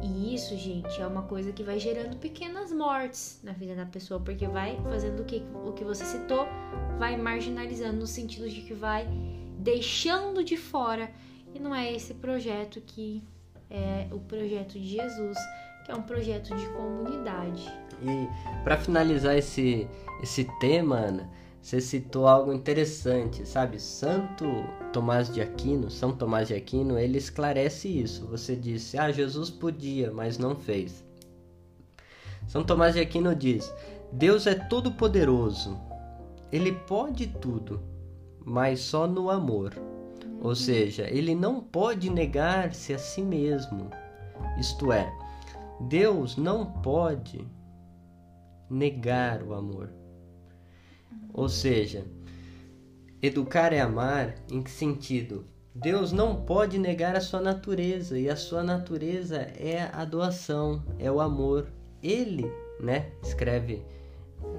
E 0.02 0.34
isso, 0.36 0.58
gente, 0.58 1.00
é 1.00 1.08
uma 1.08 1.24
coisa 1.24 1.52
que 1.52 1.64
vai 1.64 1.80
gerando 1.80 2.18
pequenas 2.18 2.72
mortes 2.72 3.40
na 3.44 3.54
vida 3.54 3.76
da 3.76 3.86
pessoa, 3.86 4.20
porque 4.20 4.48
vai 4.48 4.78
fazendo 4.84 5.22
o 5.22 5.26
que, 5.26 5.44
o 5.66 5.72
que 5.74 5.84
você 5.84 6.04
citou, 6.04 6.48
vai 6.98 7.16
marginalizando 7.16 7.98
no 7.98 8.08
sentido 8.08 8.50
de 8.50 8.62
que 8.62 8.74
vai 8.74 9.08
deixando 9.60 10.44
de 10.44 10.58
fora 10.58 11.10
e 11.54 11.60
não 11.60 11.74
é 11.74 11.92
esse 11.94 12.14
projeto 12.14 12.82
que 12.82 13.24
é 13.70 14.08
o 14.12 14.20
projeto 14.20 14.74
de 14.74 14.88
Jesus, 14.88 15.38
que 15.86 15.92
é 15.92 15.96
um 15.96 16.02
projeto 16.02 16.56
de 16.56 16.68
comunidade. 16.70 17.72
E 18.02 18.64
para 18.64 18.78
finalizar 18.78 19.38
esse, 19.38 19.88
esse 20.22 20.46
tema, 20.60 20.98
Ana, 20.98 21.30
você 21.62 21.80
citou 21.80 22.28
algo 22.28 22.52
interessante, 22.52 23.48
sabe? 23.48 23.80
Santo 23.80 24.46
Tomás 24.92 25.34
de 25.34 25.42
Aquino, 25.42 25.90
São 25.90 26.12
Tomás 26.12 26.50
de 26.50 26.54
Aquino, 26.54 27.00
ele 27.00 27.18
esclarece 27.18 27.88
isso. 27.88 28.28
Você 28.28 28.56
disse, 28.56 28.98
ah, 28.98 29.12
Jesus 29.12 29.50
podia, 29.50 30.12
mas 30.12 30.38
não 30.38 30.56
fez. 30.56 31.04
São 32.48 32.64
Tomás 32.64 32.94
de 32.94 33.00
Aquino 33.00 33.34
diz: 33.34 33.74
Deus 34.12 34.46
é 34.46 34.56
todo 34.56 34.92
poderoso. 34.92 35.80
Ele 36.52 36.72
pode 36.72 37.28
tudo, 37.28 37.82
mas 38.46 38.82
só 38.82 39.08
no 39.08 39.30
amor. 39.30 39.74
Ou 40.42 40.56
seja, 40.56 41.08
ele 41.10 41.34
não 41.36 41.62
pode 41.62 42.10
negar-se 42.10 42.94
a 42.94 42.98
si 42.98 43.22
mesmo. 43.22 43.90
Isto 44.60 44.92
é, 44.92 45.12
Deus 45.82 46.38
não 46.38 46.66
pode 46.82 47.48
negar 48.70 49.42
o 49.44 49.54
amor. 49.54 49.90
Ou 51.34 51.50
seja, 51.50 52.06
educar 53.22 53.74
é 53.74 53.82
amar 53.82 54.36
em 54.52 54.62
que 54.62 54.72
sentido? 54.72 55.46
Deus 55.76 56.12
não 56.12 56.44
pode 56.44 56.78
negar 56.78 57.16
a 57.16 57.22
sua 57.22 57.42
natureza 57.42 58.20
e 58.20 58.30
a 58.30 58.36
sua 58.36 58.62
natureza 58.62 59.38
é 59.38 59.90
a 59.92 60.06
doação, 60.06 60.84
é 61.00 61.12
o 61.12 61.20
amor. 61.20 61.68
Ele, 62.02 62.46
né, 62.80 63.12
escreve 63.24 63.84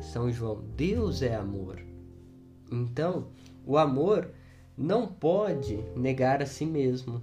São 0.00 0.32
João, 0.32 0.64
Deus 0.76 1.22
é 1.22 1.37
amor. 1.37 1.80
Então, 2.72 3.28
o 3.64 3.78
amor 3.78 4.30
não 4.76 5.06
pode 5.06 5.76
negar 5.96 6.42
a 6.42 6.46
si 6.46 6.66
mesmo. 6.66 7.22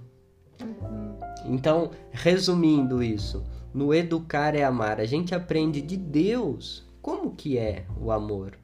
Uhum. 0.60 1.18
Então, 1.46 1.90
resumindo 2.10 3.02
isso, 3.02 3.44
no 3.74 3.92
educar 3.92 4.54
é 4.54 4.62
amar, 4.62 5.00
a 5.00 5.04
gente 5.04 5.34
aprende 5.34 5.80
de 5.80 5.96
Deus 5.96 6.86
como 7.00 7.34
que 7.34 7.58
é 7.58 7.84
o 8.00 8.12
amor. 8.12 8.58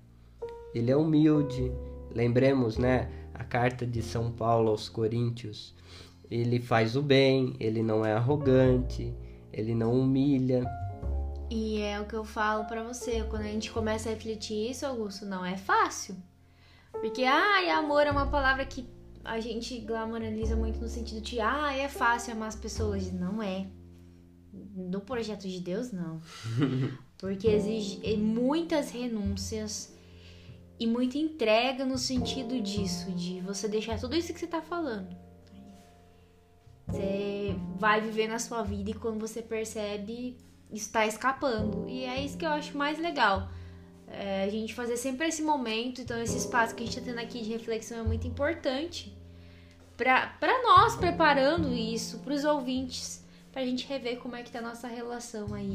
Ele 0.74 0.90
é 0.90 0.96
humilde. 0.96 1.72
Lembremos, 2.14 2.78
né, 2.78 3.10
a 3.34 3.42
carta 3.42 3.86
de 3.86 4.02
São 4.02 4.30
Paulo 4.30 4.70
aos 4.70 4.88
Coríntios. 4.88 5.74
Ele 6.30 6.60
faz 6.60 6.94
o 6.94 7.02
bem, 7.02 7.54
ele 7.58 7.82
não 7.82 8.04
é 8.04 8.12
arrogante, 8.12 9.14
ele 9.52 9.74
não 9.74 9.98
humilha. 9.98 10.64
E 11.50 11.80
é 11.80 11.98
o 11.98 12.04
que 12.04 12.14
eu 12.14 12.24
falo 12.24 12.64
para 12.64 12.82
você, 12.82 13.24
quando 13.24 13.42
a 13.42 13.48
gente 13.48 13.70
começa 13.70 14.08
a 14.08 14.12
refletir 14.12 14.70
isso, 14.70 14.84
Augusto, 14.84 15.24
não 15.24 15.44
é 15.44 15.56
fácil. 15.56 16.14
Porque, 16.92 17.24
ai, 17.24 17.70
amor 17.70 18.06
é 18.06 18.10
uma 18.10 18.26
palavra 18.26 18.64
que 18.64 18.88
a 19.24 19.40
gente 19.40 19.78
glamoraliza 19.80 20.56
muito 20.56 20.80
no 20.80 20.88
sentido 20.88 21.20
de, 21.20 21.40
ah, 21.40 21.72
é 21.76 21.88
fácil 21.88 22.32
amar 22.32 22.48
as 22.48 22.56
pessoas. 22.56 23.12
Não 23.12 23.42
é. 23.42 23.66
No 24.74 25.00
projeto 25.00 25.46
de 25.46 25.60
Deus, 25.60 25.92
não. 25.92 26.20
Porque 27.18 27.48
exige 27.48 28.16
muitas 28.16 28.90
renúncias 28.90 29.94
e 30.78 30.86
muita 30.86 31.18
entrega 31.18 31.84
no 31.84 31.98
sentido 31.98 32.60
disso, 32.60 33.10
de 33.12 33.40
você 33.40 33.68
deixar 33.68 33.98
tudo 33.98 34.14
isso 34.14 34.32
que 34.32 34.38
você 34.38 34.46
tá 34.46 34.62
falando. 34.62 35.16
Você 36.86 37.54
vai 37.76 38.00
viver 38.00 38.28
na 38.28 38.38
sua 38.38 38.62
vida 38.62 38.90
e 38.90 38.94
quando 38.94 39.20
você 39.20 39.42
percebe, 39.42 40.38
está 40.72 41.06
escapando. 41.06 41.88
E 41.88 42.04
é 42.04 42.24
isso 42.24 42.38
que 42.38 42.46
eu 42.46 42.50
acho 42.50 42.76
mais 42.78 42.98
legal. 42.98 43.50
É, 44.10 44.44
a 44.44 44.48
gente 44.48 44.74
fazer 44.74 44.96
sempre 44.96 45.28
esse 45.28 45.42
momento, 45.42 46.00
então 46.00 46.20
esse 46.20 46.36
espaço 46.36 46.74
que 46.74 46.82
a 46.82 46.86
gente 46.86 46.98
está 46.98 47.10
tendo 47.10 47.20
aqui 47.22 47.42
de 47.42 47.50
reflexão 47.50 47.98
é 47.98 48.02
muito 48.02 48.26
importante 48.26 49.16
para 49.98 50.62
nós 50.62 50.94
preparando 50.94 51.74
isso 51.74 52.18
para 52.18 52.32
os 52.32 52.44
ouvintes, 52.44 53.24
para 53.52 53.62
a 53.62 53.64
gente 53.64 53.86
rever 53.86 54.18
como 54.18 54.36
é 54.36 54.42
que 54.44 54.50
tá 54.50 54.60
a 54.60 54.62
nossa 54.62 54.86
relação 54.86 55.52
aí 55.52 55.74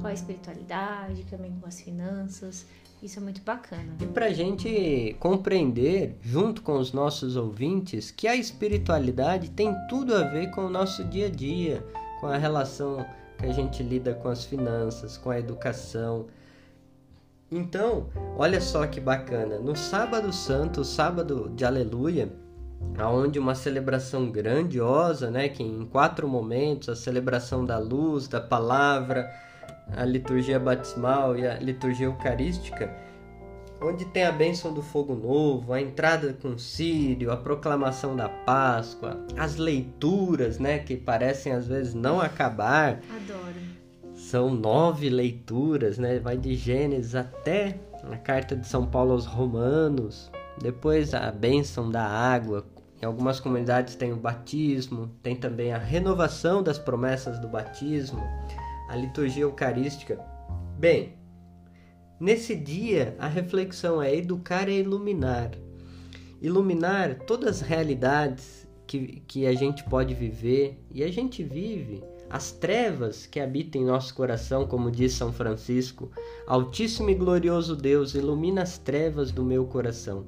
com 0.00 0.06
a 0.06 0.12
espiritualidade, 0.12 1.24
também 1.24 1.52
com 1.60 1.66
as 1.66 1.80
finanças. 1.80 2.64
Isso 3.02 3.18
é 3.18 3.22
muito 3.22 3.42
bacana. 3.42 3.96
E 4.00 4.06
para 4.06 4.26
a 4.26 4.32
gente 4.32 5.16
compreender, 5.20 6.16
junto 6.22 6.62
com 6.62 6.78
os 6.78 6.92
nossos 6.92 7.36
ouvintes, 7.36 8.10
que 8.10 8.26
a 8.26 8.34
espiritualidade 8.34 9.50
tem 9.50 9.74
tudo 9.88 10.14
a 10.14 10.24
ver 10.24 10.50
com 10.50 10.62
o 10.62 10.70
nosso 10.70 11.04
dia 11.04 11.26
a 11.26 11.30
dia, 11.30 11.84
com 12.20 12.26
a 12.26 12.36
relação 12.36 13.04
que 13.38 13.46
a 13.46 13.52
gente 13.52 13.82
lida 13.84 14.14
com 14.14 14.28
as 14.28 14.44
finanças, 14.44 15.16
com 15.16 15.30
a 15.30 15.38
educação. 15.38 16.26
Então, 17.50 18.08
olha 18.36 18.60
só 18.60 18.86
que 18.86 19.00
bacana. 19.00 19.58
No 19.58 19.74
sábado 19.74 20.32
santo, 20.32 20.84
sábado 20.84 21.50
de 21.54 21.64
aleluia, 21.64 22.30
aonde 22.98 23.38
uma 23.38 23.54
celebração 23.54 24.30
grandiosa, 24.30 25.30
né, 25.30 25.48
que 25.48 25.62
em 25.62 25.86
quatro 25.86 26.28
momentos, 26.28 26.88
a 26.88 26.96
celebração 26.96 27.64
da 27.64 27.78
luz, 27.78 28.28
da 28.28 28.40
palavra, 28.40 29.30
a 29.96 30.04
liturgia 30.04 30.58
batismal 30.58 31.38
e 31.38 31.46
a 31.46 31.54
liturgia 31.54 32.06
eucarística, 32.06 32.94
onde 33.80 34.04
tem 34.06 34.24
a 34.24 34.32
bênção 34.32 34.74
do 34.74 34.82
fogo 34.82 35.14
novo, 35.14 35.72
a 35.72 35.80
entrada 35.80 36.36
com 36.42 36.58
Sírio, 36.58 37.30
a 37.30 37.36
proclamação 37.36 38.14
da 38.14 38.28
Páscoa, 38.28 39.24
as 39.36 39.56
leituras, 39.56 40.58
né, 40.58 40.80
que 40.80 40.96
parecem 40.96 41.52
às 41.52 41.66
vezes 41.66 41.94
não 41.94 42.20
acabar. 42.20 43.00
Adoro. 43.10 43.77
São 44.28 44.54
nove 44.54 45.08
leituras, 45.08 45.96
né, 45.96 46.18
vai 46.18 46.36
de 46.36 46.54
Gênesis 46.54 47.14
até 47.14 47.80
a 48.02 48.16
carta 48.18 48.54
de 48.54 48.66
São 48.66 48.86
Paulo 48.86 49.12
aos 49.12 49.24
Romanos. 49.24 50.30
Depois 50.60 51.14
a 51.14 51.32
bênção 51.32 51.90
da 51.90 52.04
água. 52.04 52.66
Em 53.00 53.06
algumas 53.06 53.40
comunidades 53.40 53.94
tem 53.94 54.12
o 54.12 54.16
batismo, 54.16 55.08
tem 55.22 55.34
também 55.34 55.72
a 55.72 55.78
renovação 55.78 56.62
das 56.62 56.78
promessas 56.78 57.38
do 57.38 57.48
batismo, 57.48 58.22
a 58.90 58.96
liturgia 58.96 59.44
eucarística. 59.44 60.20
Bem, 60.78 61.16
Nesse 62.20 62.54
dia, 62.54 63.16
a 63.18 63.28
reflexão 63.28 64.02
é 64.02 64.14
educar 64.14 64.68
e 64.68 64.80
iluminar. 64.80 65.52
Iluminar 66.42 67.14
todas 67.20 67.48
as 67.48 67.60
realidades 67.62 68.68
que, 68.86 69.22
que 69.26 69.46
a 69.46 69.54
gente 69.54 69.84
pode 69.84 70.12
viver 70.14 70.84
e 70.92 71.02
a 71.02 71.10
gente 71.10 71.44
vive, 71.44 72.02
as 72.30 72.52
trevas 72.52 73.26
que 73.26 73.40
habitam 73.40 73.80
em 73.80 73.84
nosso 73.84 74.14
coração, 74.14 74.66
como 74.66 74.90
diz 74.90 75.12
São 75.12 75.32
Francisco. 75.32 76.10
Altíssimo 76.46 77.10
e 77.10 77.14
glorioso 77.14 77.74
Deus, 77.74 78.14
ilumina 78.14 78.62
as 78.62 78.78
trevas 78.78 79.30
do 79.32 79.44
meu 79.44 79.66
coração. 79.66 80.26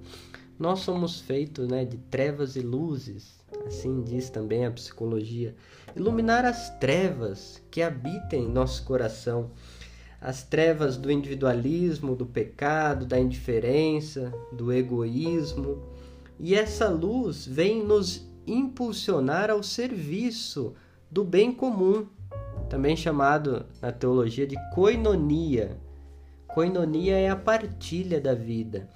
Nós 0.58 0.80
somos 0.80 1.20
feitos 1.20 1.68
né, 1.68 1.84
de 1.84 1.96
trevas 1.96 2.56
e 2.56 2.60
luzes, 2.60 3.38
assim 3.66 4.02
diz 4.02 4.28
também 4.30 4.66
a 4.66 4.70
psicologia. 4.70 5.54
Iluminar 5.96 6.44
as 6.44 6.70
trevas 6.78 7.62
que 7.70 7.82
habitam 7.82 8.38
em 8.38 8.48
nosso 8.48 8.84
coração 8.84 9.50
as 10.20 10.42
trevas 10.42 10.96
do 10.96 11.10
individualismo, 11.10 12.14
do 12.14 12.26
pecado, 12.26 13.06
da 13.06 13.18
indiferença, 13.18 14.32
do 14.52 14.70
egoísmo. 14.72 15.82
E 16.38 16.54
essa 16.54 16.88
luz 16.88 17.46
vem 17.46 17.82
nos 17.82 18.28
impulsionar 18.46 19.50
ao 19.50 19.62
serviço 19.62 20.74
do 21.10 21.24
bem 21.24 21.52
comum, 21.52 22.06
também 22.68 22.96
chamado 22.96 23.66
na 23.82 23.90
teologia 23.90 24.46
de 24.46 24.56
koinonia. 24.72 25.76
Koinonia 26.46 27.16
é 27.16 27.28
a 27.28 27.36
partilha 27.36 28.20
da 28.20 28.34
vida, 28.34 28.88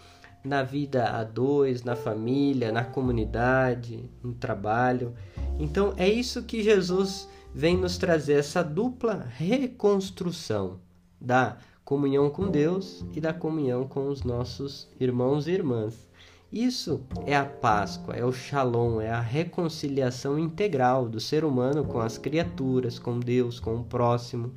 na 0.44 0.62
vida 0.62 1.08
a 1.10 1.24
dois, 1.24 1.82
na 1.82 1.96
família, 1.96 2.70
na 2.70 2.84
comunidade, 2.84 4.08
no 4.22 4.32
trabalho. 4.34 5.14
Então 5.58 5.92
é 5.96 6.08
isso 6.08 6.42
que 6.42 6.62
Jesus 6.62 7.28
vem 7.52 7.76
nos 7.76 7.98
trazer 7.98 8.34
essa 8.34 8.62
dupla 8.62 9.26
reconstrução 9.36 10.80
da 11.20 11.56
comunhão 11.84 12.30
com 12.30 12.50
Deus 12.50 13.04
e 13.12 13.20
da 13.20 13.32
comunhão 13.32 13.86
com 13.86 14.08
os 14.08 14.22
nossos 14.22 14.88
irmãos 14.98 15.46
e 15.46 15.52
irmãs. 15.52 16.08
Isso 16.54 17.04
é 17.26 17.34
a 17.34 17.44
Páscoa, 17.44 18.14
é 18.14 18.24
o 18.24 18.32
Shalom, 18.32 19.00
é 19.00 19.10
a 19.10 19.20
reconciliação 19.20 20.38
integral 20.38 21.08
do 21.08 21.18
ser 21.18 21.44
humano 21.44 21.84
com 21.84 21.98
as 21.98 22.16
criaturas, 22.16 22.96
com 22.96 23.18
Deus, 23.18 23.58
com 23.58 23.74
o 23.74 23.82
próximo. 23.82 24.54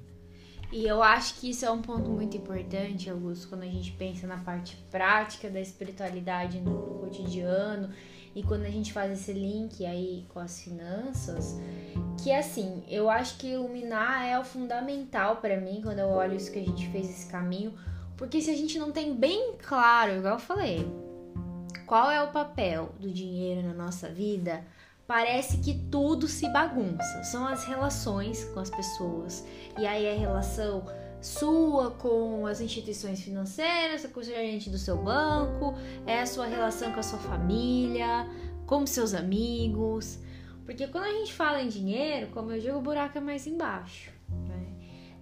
E 0.72 0.86
eu 0.86 1.02
acho 1.02 1.40
que 1.40 1.50
isso 1.50 1.66
é 1.66 1.72
um 1.72 1.82
ponto 1.82 2.08
muito 2.12 2.38
importante, 2.38 3.10
Augusto, 3.10 3.50
quando 3.50 3.64
a 3.64 3.68
gente 3.68 3.94
pensa 3.94 4.28
na 4.28 4.38
parte 4.38 4.78
prática 4.92 5.50
da 5.50 5.60
espiritualidade 5.60 6.60
no 6.60 7.00
cotidiano 7.00 7.90
e 8.36 8.44
quando 8.44 8.66
a 8.66 8.70
gente 8.70 8.94
faz 8.94 9.12
esse 9.12 9.34
link 9.34 9.84
aí 9.84 10.24
com 10.30 10.38
as 10.38 10.62
finanças, 10.62 11.60
que 12.22 12.32
assim, 12.32 12.84
eu 12.88 13.10
acho 13.10 13.40
que 13.40 13.48
iluminar 13.48 14.24
é 14.24 14.38
o 14.38 14.44
fundamental 14.44 15.38
para 15.38 15.60
mim 15.60 15.82
quando 15.82 15.98
eu 15.98 16.10
olho 16.10 16.36
isso 16.36 16.52
que 16.52 16.60
a 16.60 16.64
gente 16.64 16.88
fez 16.90 17.10
esse 17.10 17.26
caminho, 17.26 17.74
porque 18.16 18.40
se 18.40 18.52
a 18.52 18.56
gente 18.56 18.78
não 18.78 18.92
tem 18.92 19.16
bem 19.16 19.56
claro, 19.58 20.18
igual 20.18 20.34
eu 20.36 20.40
falei, 20.40 20.86
qual 21.88 22.12
é 22.12 22.22
o 22.22 22.32
papel 22.32 22.94
do 23.00 23.10
dinheiro 23.10 23.66
na 23.66 23.74
nossa 23.74 24.10
vida, 24.10 24.64
parece 25.08 25.60
que 25.60 25.74
tudo 25.90 26.28
se 26.28 26.48
bagunça. 26.50 27.24
São 27.24 27.48
as 27.48 27.64
relações 27.64 28.44
com 28.44 28.60
as 28.60 28.70
pessoas. 28.70 29.48
E 29.80 29.88
aí 29.88 30.08
a 30.08 30.20
relação 30.20 30.86
sua 31.22 31.92
com 31.92 32.46
as 32.46 32.60
instituições 32.60 33.22
financeiras, 33.22 34.06
com 34.06 34.20
o 34.20 34.24
gerente 34.24 34.70
do 34.70 34.78
seu 34.78 34.98
banco, 34.98 35.74
é 36.06 36.20
a 36.20 36.26
sua 36.26 36.46
relação 36.46 36.92
com 36.92 37.00
a 37.00 37.04
sua 37.04 37.20
família, 37.20 38.28
com 38.66 38.86
seus 38.86 39.14
amigos. 39.14 40.20
Porque 40.66 40.88
quando 40.88 41.06
a 41.06 41.12
gente 41.14 41.34
fala 41.34 41.62
em 41.62 41.70
dinheiro, 41.70 42.28
como 42.28 42.52
eu 42.52 42.60
digo, 42.60 42.78
o 42.78 42.82
buraco 42.82 43.18
é 43.18 43.22
mais 43.22 43.48
embaixo. 43.48 44.12
Né? 44.30 44.66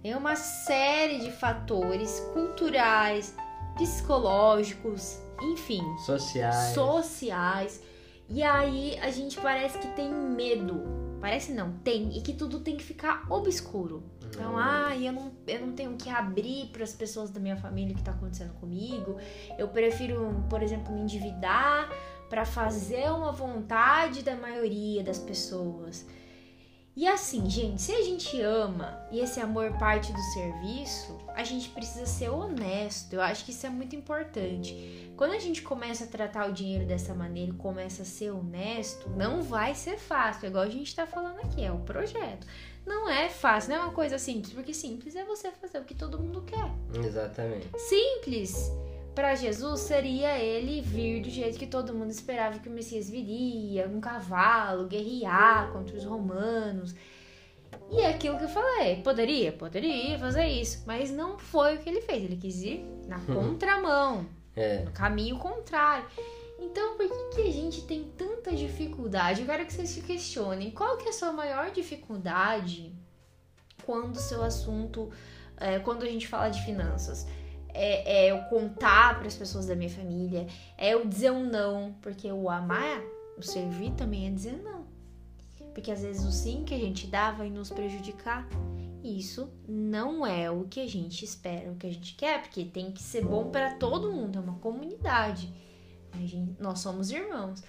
Tem 0.02 0.14
uma 0.16 0.34
série 0.34 1.20
de 1.20 1.30
fatores 1.30 2.20
culturais, 2.34 3.36
psicológicos, 3.76 5.20
enfim, 5.42 5.82
sociais. 5.98 6.74
sociais. 6.74 7.82
E 8.28 8.42
aí 8.42 8.98
a 9.00 9.10
gente 9.10 9.40
parece 9.40 9.78
que 9.78 9.88
tem 9.88 10.12
medo. 10.12 10.82
Parece 11.20 11.52
não, 11.52 11.72
tem. 11.78 12.16
E 12.16 12.20
que 12.20 12.32
tudo 12.32 12.60
tem 12.60 12.76
que 12.76 12.84
ficar 12.84 13.24
obscuro. 13.30 14.02
Então, 14.24 14.56
ah, 14.58 14.94
eu 14.96 15.12
não, 15.12 15.32
eu 15.46 15.66
não 15.66 15.72
tenho 15.72 15.96
que 15.96 16.10
abrir 16.10 16.66
para 16.66 16.84
as 16.84 16.92
pessoas 16.92 17.30
da 17.30 17.40
minha 17.40 17.56
família 17.56 17.92
o 17.92 17.94
que 17.94 18.00
está 18.00 18.12
acontecendo 18.12 18.52
comigo. 18.54 19.16
Eu 19.56 19.68
prefiro, 19.68 20.44
por 20.50 20.62
exemplo, 20.62 20.92
me 20.92 21.00
endividar 21.00 21.88
para 22.28 22.44
fazer 22.44 23.10
uma 23.10 23.32
vontade 23.32 24.22
da 24.22 24.34
maioria 24.34 25.02
das 25.02 25.18
pessoas. 25.18 26.04
E 26.96 27.06
assim, 27.06 27.48
gente, 27.48 27.80
se 27.82 27.92
a 27.92 28.02
gente 28.02 28.40
ama 28.40 29.06
e 29.12 29.20
esse 29.20 29.38
amor 29.38 29.72
parte 29.78 30.12
do 30.12 30.20
serviço, 30.32 31.18
a 31.36 31.44
gente 31.44 31.68
precisa 31.68 32.06
ser 32.06 32.30
honesto. 32.30 33.12
Eu 33.12 33.20
acho 33.20 33.44
que 33.44 33.50
isso 33.50 33.66
é 33.66 33.70
muito 33.70 33.94
importante. 33.94 35.12
Quando 35.16 35.32
a 35.32 35.38
gente 35.38 35.60
começa 35.60 36.04
a 36.04 36.06
tratar 36.06 36.48
o 36.48 36.52
dinheiro 36.52 36.86
dessa 36.86 37.14
maneira 37.14 37.52
e 37.52 37.54
começa 37.54 38.02
a 38.02 38.06
ser 38.06 38.30
honesto, 38.30 39.10
não 39.10 39.42
vai 39.42 39.74
ser 39.74 39.98
fácil, 39.98 40.46
igual 40.46 40.64
a 40.64 40.70
gente 40.70 40.88
está 40.88 41.06
falando 41.06 41.38
aqui, 41.40 41.62
é 41.62 41.70
o 41.70 41.78
projeto. 41.80 42.46
Não 42.86 43.08
é 43.08 43.28
fácil, 43.28 43.70
não 43.70 43.76
é 43.76 43.80
uma 43.80 43.92
coisa 43.92 44.18
simples, 44.18 44.54
porque 44.54 44.72
simples 44.72 45.14
é 45.14 45.24
você 45.24 45.50
fazer 45.50 45.78
o 45.78 45.84
que 45.84 45.94
todo 45.94 46.18
mundo 46.18 46.42
quer. 46.42 46.70
Exatamente. 47.04 47.68
Simples 47.76 48.72
para 49.14 49.34
Jesus 49.34 49.80
seria 49.80 50.38
ele 50.38 50.82
vir 50.82 51.22
do 51.22 51.30
jeito 51.30 51.58
que 51.58 51.66
todo 51.66 51.94
mundo 51.94 52.10
esperava 52.10 52.58
que 52.58 52.68
o 52.68 52.72
Messias 52.72 53.08
viria, 53.08 53.88
um 53.88 54.00
cavalo, 54.00 54.86
guerrear 54.86 55.72
contra 55.72 55.96
os 55.96 56.04
romanos. 56.04 56.94
E 57.90 58.00
é 58.00 58.10
aquilo 58.10 58.36
que 58.36 58.44
eu 58.44 58.48
falei, 58.48 58.96
poderia, 59.02 59.52
poderia 59.52 60.18
fazer 60.18 60.46
isso, 60.46 60.82
mas 60.86 61.10
não 61.10 61.38
foi 61.38 61.76
o 61.76 61.78
que 61.78 61.88
ele 61.88 62.00
fez. 62.00 62.24
Ele 62.24 62.36
quis 62.36 62.62
ir 62.62 62.84
na 63.06 63.20
contramão, 63.20 64.26
É. 64.56 64.82
no 64.84 64.90
caminho 64.90 65.38
contrário. 65.38 66.04
Então, 66.58 66.96
por 66.96 67.06
que, 67.08 67.36
que 67.36 67.48
a 67.48 67.52
gente 67.52 67.82
tem 67.82 68.04
tanta 68.16 68.50
dificuldade? 68.52 69.40
Eu 69.40 69.46
quero 69.46 69.64
que 69.64 69.72
vocês 69.72 69.90
se 69.90 70.00
questionem. 70.00 70.70
Qual 70.70 70.96
que 70.96 71.06
é 71.06 71.10
a 71.10 71.12
sua 71.12 71.30
maior 71.32 71.70
dificuldade 71.70 72.92
quando 73.86 74.16
o 74.16 74.20
seu 74.20 74.42
assunto, 74.42 75.10
é, 75.56 75.78
quando 75.78 76.02
a 76.02 76.06
gente 76.06 76.26
fala 76.26 76.48
de 76.48 76.60
finanças. 76.64 77.26
É, 77.72 78.24
é 78.26 78.30
eu 78.32 78.38
contar 78.44 79.18
para 79.18 79.28
as 79.28 79.34
pessoas 79.34 79.66
da 79.66 79.76
minha 79.76 79.90
família, 79.90 80.46
é 80.76 80.94
eu 80.94 81.06
dizer 81.06 81.30
um 81.30 81.44
não, 81.44 81.94
porque 82.02 82.30
o 82.32 82.50
amar, 82.50 83.00
o 83.38 83.42
servir 83.42 83.92
também 83.92 84.26
é 84.26 84.30
dizer 84.30 84.60
não. 84.62 84.75
Porque 85.76 85.92
às 85.92 86.00
vezes 86.00 86.24
o 86.24 86.32
sim 86.32 86.64
que 86.64 86.74
a 86.74 86.78
gente 86.78 87.06
dá 87.06 87.32
vai 87.32 87.50
nos 87.50 87.68
prejudicar. 87.68 88.48
E 89.04 89.18
isso 89.18 89.52
não 89.68 90.26
é 90.26 90.50
o 90.50 90.64
que 90.64 90.80
a 90.80 90.88
gente 90.88 91.22
espera, 91.22 91.70
o 91.70 91.76
que 91.76 91.86
a 91.86 91.92
gente 91.92 92.14
quer, 92.14 92.40
porque 92.40 92.64
tem 92.64 92.90
que 92.90 93.02
ser 93.02 93.22
bom 93.22 93.50
para 93.50 93.74
todo 93.74 94.10
mundo, 94.10 94.38
é 94.38 94.40
uma 94.40 94.58
comunidade. 94.58 95.52
Gente, 96.14 96.56
nós 96.58 96.78
somos 96.78 97.10
irmãos. 97.10 97.62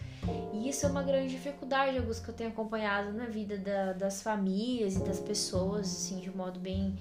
E 0.54 0.70
isso 0.70 0.86
é 0.86 0.90
uma 0.90 1.04
grande 1.04 1.34
dificuldade, 1.34 1.98
Augusto, 1.98 2.24
que 2.24 2.30
eu 2.30 2.34
tenho 2.34 2.50
acompanhado 2.50 3.12
na 3.12 3.26
vida 3.26 3.58
da, 3.58 3.92
das 3.92 4.22
famílias 4.22 4.96
e 4.96 5.04
das 5.04 5.20
pessoas, 5.20 5.88
assim, 5.88 6.22
de 6.22 6.30
um 6.30 6.34
modo 6.34 6.62
bem 6.62 6.98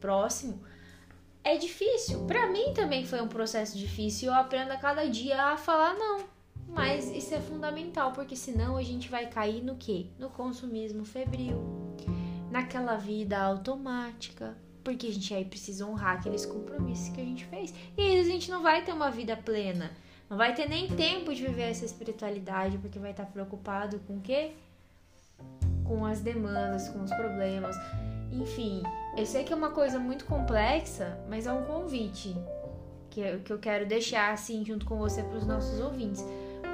próximo. 0.00 0.60
É 1.44 1.56
difícil. 1.56 2.26
Para 2.26 2.50
mim 2.50 2.74
também 2.74 3.06
foi 3.06 3.20
um 3.20 3.28
processo 3.28 3.78
difícil. 3.78 4.30
Eu 4.30 4.34
aprendo 4.34 4.72
a 4.72 4.76
cada 4.76 5.08
dia 5.08 5.40
a 5.40 5.56
falar 5.56 5.94
não. 5.94 6.39
Mas 6.72 7.10
isso 7.10 7.34
é 7.34 7.40
fundamental, 7.40 8.12
porque 8.12 8.36
senão 8.36 8.76
a 8.76 8.82
gente 8.82 9.08
vai 9.08 9.26
cair 9.26 9.62
no 9.62 9.76
quê? 9.76 10.06
No 10.18 10.30
consumismo 10.30 11.04
febril, 11.04 11.58
naquela 12.50 12.96
vida 12.96 13.38
automática, 13.38 14.56
porque 14.84 15.08
a 15.08 15.12
gente 15.12 15.34
aí 15.34 15.44
precisa 15.44 15.84
honrar 15.86 16.18
aqueles 16.18 16.46
compromissos 16.46 17.08
que 17.10 17.20
a 17.20 17.24
gente 17.24 17.44
fez. 17.46 17.74
E 17.96 18.00
aí 18.00 18.20
a 18.20 18.24
gente 18.24 18.50
não 18.50 18.62
vai 18.62 18.84
ter 18.84 18.92
uma 18.92 19.10
vida 19.10 19.36
plena. 19.36 19.90
Não 20.28 20.36
vai 20.36 20.54
ter 20.54 20.68
nem 20.68 20.88
tempo 20.88 21.34
de 21.34 21.44
viver 21.44 21.70
essa 21.70 21.84
espiritualidade, 21.84 22.78
porque 22.78 23.00
vai 23.00 23.10
estar 23.10 23.26
preocupado 23.26 23.98
com 24.06 24.18
o 24.18 24.20
quê? 24.20 24.52
Com 25.84 26.06
as 26.06 26.20
demandas, 26.20 26.88
com 26.88 27.02
os 27.02 27.10
problemas. 27.10 27.74
Enfim, 28.30 28.80
eu 29.16 29.26
sei 29.26 29.42
que 29.42 29.52
é 29.52 29.56
uma 29.56 29.70
coisa 29.70 29.98
muito 29.98 30.24
complexa, 30.24 31.18
mas 31.28 31.48
é 31.48 31.52
um 31.52 31.64
convite 31.64 32.32
que 33.10 33.38
que 33.38 33.52
eu 33.52 33.58
quero 33.58 33.86
deixar 33.86 34.32
assim 34.32 34.64
junto 34.64 34.86
com 34.86 34.96
você 34.96 35.22
para 35.22 35.36
os 35.36 35.46
nossos 35.46 35.80
ouvintes, 35.80 36.24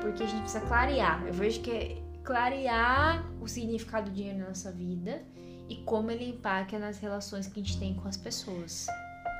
porque 0.00 0.22
a 0.22 0.26
gente 0.26 0.40
precisa 0.42 0.64
clarear. 0.66 1.24
Eu 1.26 1.32
vejo 1.32 1.60
que 1.60 1.70
é 1.70 2.02
clarear 2.24 3.24
o 3.40 3.46
significado 3.46 4.10
do 4.10 4.14
dinheiro 4.14 4.38
na 4.38 4.48
nossa 4.48 4.72
vida 4.72 5.22
e 5.68 5.76
como 5.76 6.10
ele 6.10 6.28
impacta 6.28 6.78
nas 6.78 6.98
relações 6.98 7.46
que 7.46 7.60
a 7.60 7.62
gente 7.62 7.78
tem 7.78 7.94
com 7.94 8.08
as 8.08 8.16
pessoas. 8.16 8.86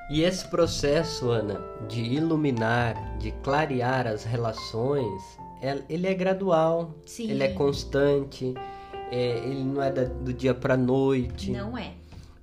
E 0.08 0.22
esse 0.22 0.46
processo, 0.48 1.30
Ana, 1.30 1.60
de 1.88 2.00
iluminar, 2.00 3.18
de 3.18 3.32
clarear 3.42 4.06
as 4.06 4.22
relações, 4.22 5.22
é, 5.60 5.82
ele 5.88 6.06
é 6.06 6.14
gradual, 6.14 6.94
Sim. 7.04 7.30
ele 7.30 7.42
é 7.42 7.48
constante, 7.48 8.54
é, 9.10 9.38
ele 9.38 9.64
não 9.64 9.82
é 9.82 9.90
do 9.90 10.32
dia 10.32 10.54
para 10.54 10.76
noite. 10.76 11.50
Não 11.50 11.76
é. 11.76 11.92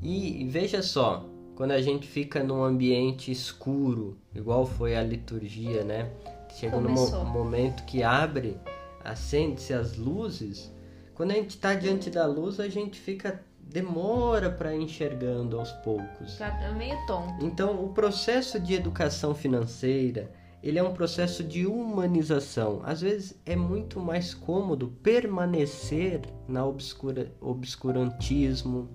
E 0.02 0.46
veja 0.50 0.82
só, 0.82 1.26
quando 1.56 1.72
a 1.72 1.82
gente 1.82 2.06
fica 2.06 2.44
num 2.44 2.64
ambiente 2.64 3.32
escuro, 3.32 4.18
igual 4.36 4.66
foi 4.66 4.98
a 4.98 5.04
liturgia, 5.04 5.86
né? 5.86 6.12
Chega 6.56 6.78
Começou. 6.78 7.24
num 7.24 7.32
momento 7.32 7.84
que 7.84 8.04
abre, 8.04 8.58
acende-se 9.04 9.74
as 9.74 9.98
luzes. 9.98 10.72
Quando 11.14 11.32
a 11.32 11.36
gente 11.36 11.52
está 11.52 11.74
diante 11.74 12.10
da 12.10 12.26
luz, 12.26 12.60
a 12.60 12.70
gente 12.70 13.00
fica 13.00 13.44
demora 13.60 14.50
para 14.52 14.76
enxergando 14.76 15.60
aos 15.60 15.72
poucos. 15.72 16.38
Tá 16.38 16.72
meio 16.78 16.98
tonto. 17.08 17.44
Então, 17.44 17.84
o 17.84 17.90
processo 17.90 18.60
de 18.60 18.74
educação 18.74 19.34
financeira, 19.34 20.32
ele 20.62 20.78
é 20.78 20.84
um 20.84 20.94
processo 20.94 21.44
de 21.44 21.66
humanização. 21.66 22.82
Às 22.84 23.02
vezes 23.02 23.36
é 23.46 23.56
muito 23.56 24.00
mais 24.00 24.34
cômodo 24.34 24.90
permanecer 25.02 26.22
na 26.48 26.66
obscura, 26.66 27.32
obscurantismo, 27.42 28.90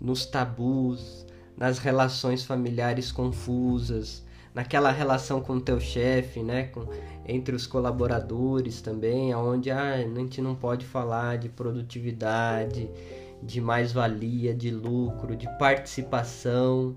nos 0.00 0.26
tabus, 0.26 1.26
nas 1.56 1.78
relações 1.78 2.44
familiares 2.44 3.12
confusas, 3.12 4.24
naquela 4.54 4.90
relação 4.90 5.40
com 5.40 5.54
o 5.54 5.60
teu 5.60 5.80
chefe, 5.80 6.42
né, 6.42 6.64
com, 6.64 6.86
entre 7.26 7.54
os 7.54 7.66
colaboradores 7.66 8.80
também, 8.80 9.32
aonde 9.32 9.70
ah, 9.70 9.94
a 9.94 9.98
gente 10.02 10.40
não 10.40 10.54
pode 10.54 10.84
falar 10.84 11.38
de 11.38 11.48
produtividade, 11.48 12.90
de 13.42 13.60
mais-valia, 13.60 14.54
de 14.54 14.70
lucro, 14.70 15.36
de 15.36 15.46
participação. 15.58 16.96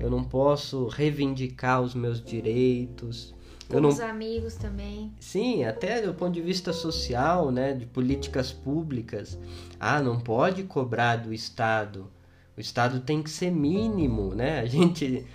Eu 0.00 0.10
não 0.10 0.24
posso 0.24 0.88
reivindicar 0.88 1.80
os 1.80 1.94
meus 1.94 2.22
direitos. 2.22 3.34
Com 3.68 3.80
não... 3.80 3.88
os 3.88 4.00
amigos 4.00 4.54
também. 4.54 5.12
Sim, 5.20 5.64
até 5.64 6.00
do 6.00 6.14
ponto 6.14 6.32
de 6.32 6.40
vista 6.40 6.72
social, 6.72 7.50
né, 7.50 7.72
de 7.72 7.86
políticas 7.86 8.52
públicas. 8.52 9.38
Ah, 9.78 10.00
não 10.00 10.18
pode 10.18 10.64
cobrar 10.64 11.16
do 11.16 11.32
Estado. 11.32 12.08
O 12.56 12.60
Estado 12.60 13.00
tem 13.00 13.22
que 13.22 13.30
ser 13.30 13.50
mínimo, 13.50 14.34
né? 14.34 14.60
A 14.60 14.66
gente 14.66 15.26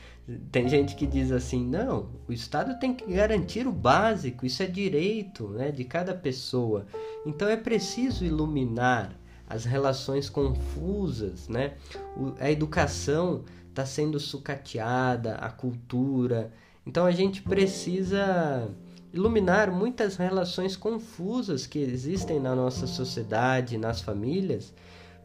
tem 0.51 0.67
gente 0.67 0.95
que 0.95 1.05
diz 1.05 1.31
assim, 1.31 1.65
não, 1.65 2.09
o 2.27 2.33
Estado 2.33 2.79
tem 2.79 2.93
que 2.93 3.11
garantir 3.13 3.67
o 3.67 3.71
básico, 3.71 4.45
isso 4.45 4.61
é 4.61 4.67
direito, 4.67 5.47
né, 5.49 5.71
de 5.71 5.83
cada 5.83 6.13
pessoa. 6.13 6.85
Então 7.25 7.47
é 7.47 7.57
preciso 7.57 8.25
iluminar 8.25 9.15
as 9.47 9.65
relações 9.65 10.29
confusas, 10.29 11.49
né? 11.49 11.73
O, 12.15 12.33
a 12.39 12.49
educação 12.49 13.43
está 13.69 13.85
sendo 13.85 14.19
sucateada, 14.19 15.35
a 15.35 15.49
cultura. 15.49 16.51
Então 16.85 17.05
a 17.05 17.11
gente 17.11 17.41
precisa 17.41 18.69
iluminar 19.13 19.71
muitas 19.71 20.15
relações 20.15 20.77
confusas 20.77 21.67
que 21.67 21.79
existem 21.79 22.39
na 22.39 22.55
nossa 22.55 22.87
sociedade, 22.87 23.77
nas 23.77 23.99
famílias, 23.99 24.73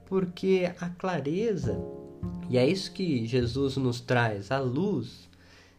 porque 0.07 0.73
a 0.81 0.89
clareza, 0.89 1.79
e 2.49 2.57
é 2.59 2.67
isso 2.67 2.93
que 2.93 3.27
Jesus 3.27 3.77
nos 3.77 4.01
traz, 4.01 4.51
a 4.51 4.59
luz, 4.59 5.29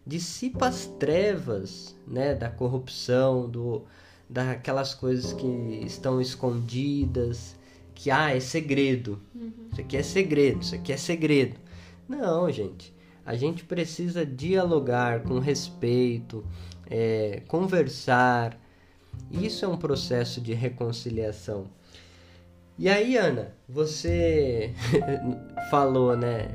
dissipa 0.05 0.67
as 0.67 0.85
trevas 0.85 1.95
né, 2.07 2.33
da 2.33 2.49
corrupção, 2.49 3.49
do, 3.49 3.83
daquelas 4.29 4.93
coisas 4.93 5.33
que 5.33 5.47
estão 5.85 6.21
escondidas, 6.21 7.55
que 7.95 8.11
ah, 8.11 8.35
é 8.35 8.39
segredo. 8.39 9.19
Uhum. 9.33 9.51
Isso 9.71 9.81
aqui 9.81 9.97
é 9.97 10.03
segredo, 10.03 10.61
isso 10.61 10.75
aqui 10.75 10.93
é 10.93 10.97
segredo. 10.97 11.55
Não, 12.07 12.49
gente. 12.51 12.93
A 13.25 13.35
gente 13.35 13.65
precisa 13.65 14.25
dialogar 14.25 15.23
com 15.23 15.39
respeito, 15.39 16.45
é, 16.89 17.41
conversar. 17.47 18.57
Isso 19.29 19.65
é 19.65 19.67
um 19.67 19.77
processo 19.77 20.39
de 20.39 20.53
reconciliação. 20.53 21.67
E 22.79 22.87
aí, 22.89 23.17
Ana, 23.17 23.55
você 23.67 24.71
falou, 25.71 26.15
né? 26.15 26.47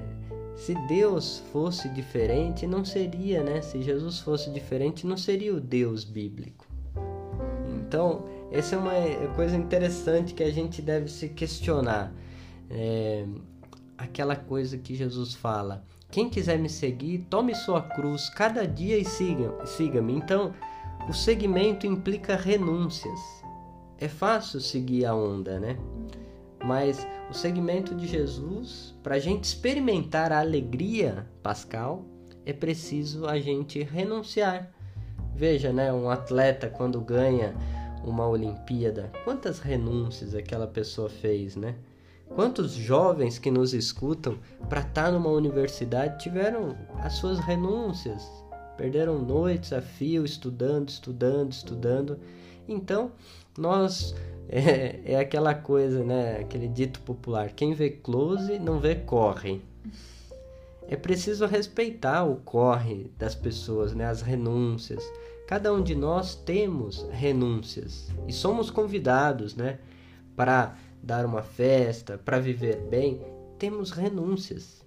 Se 0.54 0.72
Deus 0.86 1.42
fosse 1.52 1.88
diferente, 1.88 2.64
não 2.64 2.84
seria, 2.84 3.42
né? 3.42 3.60
Se 3.60 3.82
Jesus 3.82 4.20
fosse 4.20 4.48
diferente, 4.50 5.04
não 5.04 5.16
seria 5.16 5.52
o 5.52 5.60
Deus 5.60 6.04
bíblico. 6.04 6.64
Então, 7.76 8.24
essa 8.52 8.76
é 8.76 8.78
uma 8.78 9.34
coisa 9.34 9.56
interessante 9.56 10.32
que 10.32 10.44
a 10.44 10.50
gente 10.52 10.80
deve 10.80 11.10
se 11.10 11.28
questionar. 11.28 12.12
É, 12.70 13.26
aquela 13.98 14.36
coisa 14.36 14.78
que 14.78 14.94
Jesus 14.94 15.34
fala: 15.34 15.84
quem 16.08 16.30
quiser 16.30 16.56
me 16.56 16.68
seguir, 16.68 17.26
tome 17.28 17.52
sua 17.52 17.82
cruz 17.82 18.28
cada 18.30 18.64
dia 18.64 18.96
e 18.96 19.04
siga-me. 19.04 19.66
Siga 19.66 19.98
então, 20.08 20.54
o 21.08 21.12
segmento 21.12 21.84
implica 21.84 22.36
renúncias. 22.36 23.41
É 24.02 24.08
fácil 24.08 24.60
seguir 24.60 25.04
a 25.04 25.14
onda, 25.14 25.60
né? 25.60 25.78
Mas 26.64 27.06
o 27.30 27.32
segmento 27.32 27.94
de 27.94 28.04
Jesus, 28.04 28.96
para 29.00 29.14
a 29.14 29.18
gente 29.20 29.44
experimentar 29.44 30.32
a 30.32 30.40
alegria 30.40 31.24
pascal, 31.40 32.04
é 32.44 32.52
preciso 32.52 33.28
a 33.28 33.38
gente 33.38 33.80
renunciar. 33.80 34.72
Veja, 35.36 35.72
né? 35.72 35.92
Um 35.92 36.10
atleta 36.10 36.68
quando 36.68 37.00
ganha 37.00 37.54
uma 38.04 38.26
Olimpíada, 38.26 39.08
quantas 39.22 39.60
renúncias 39.60 40.34
aquela 40.34 40.66
pessoa 40.66 41.08
fez, 41.08 41.54
né? 41.54 41.76
Quantos 42.34 42.72
jovens 42.72 43.38
que 43.38 43.52
nos 43.52 43.72
escutam 43.72 44.36
para 44.68 44.80
estar 44.80 45.04
tá 45.04 45.12
numa 45.12 45.30
universidade 45.30 46.24
tiveram 46.24 46.76
as 46.98 47.12
suas 47.12 47.38
renúncias, 47.38 48.28
perderam 48.76 49.22
noites 49.22 49.72
a 49.72 49.80
fio 49.80 50.24
estudando, 50.24 50.88
estudando, 50.88 51.52
estudando. 51.52 52.18
Então, 52.66 53.12
nós 53.58 54.14
é, 54.48 55.00
é 55.04 55.18
aquela 55.18 55.54
coisa, 55.54 56.04
né? 56.04 56.38
Aquele 56.40 56.68
dito 56.68 57.00
popular: 57.00 57.50
quem 57.52 57.74
vê 57.74 57.90
close 57.90 58.58
não 58.58 58.78
vê 58.78 58.94
corre. 58.94 59.60
É 60.88 60.96
preciso 60.96 61.46
respeitar 61.46 62.24
o 62.24 62.36
corre 62.36 63.10
das 63.18 63.34
pessoas, 63.34 63.94
né? 63.94 64.06
As 64.06 64.20
renúncias. 64.20 65.02
Cada 65.46 65.72
um 65.72 65.82
de 65.82 65.94
nós 65.94 66.34
temos 66.34 67.06
renúncias 67.10 68.08
e 68.26 68.32
somos 68.32 68.70
convidados, 68.70 69.54
né, 69.54 69.78
para 70.34 70.74
dar 71.02 71.26
uma 71.26 71.42
festa, 71.42 72.16
para 72.16 72.38
viver 72.38 72.76
bem, 72.88 73.20
temos 73.58 73.90
renúncias. 73.90 74.82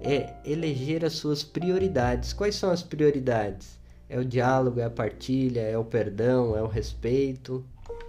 É 0.00 0.36
eleger 0.44 1.04
as 1.04 1.12
suas 1.14 1.42
prioridades. 1.42 2.32
Quais 2.32 2.54
são 2.54 2.70
as 2.70 2.82
prioridades? 2.82 3.78
É 4.08 4.18
o 4.18 4.24
diálogo, 4.24 4.80
é 4.80 4.84
a 4.84 4.90
partilha, 4.90 5.60
é 5.60 5.76
o 5.76 5.84
perdão, 5.84 6.56
é 6.56 6.62
o 6.62 6.66
respeito. 6.66 7.62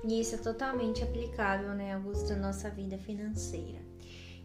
E 0.04 0.20
isso 0.20 0.36
é 0.36 0.38
totalmente 0.38 1.04
aplicável, 1.04 1.70
né, 1.74 1.93
Augusto, 1.93 2.34
na 2.34 2.47
nossa 2.47 2.70
vida 2.70 2.97
financeira. 2.97 3.80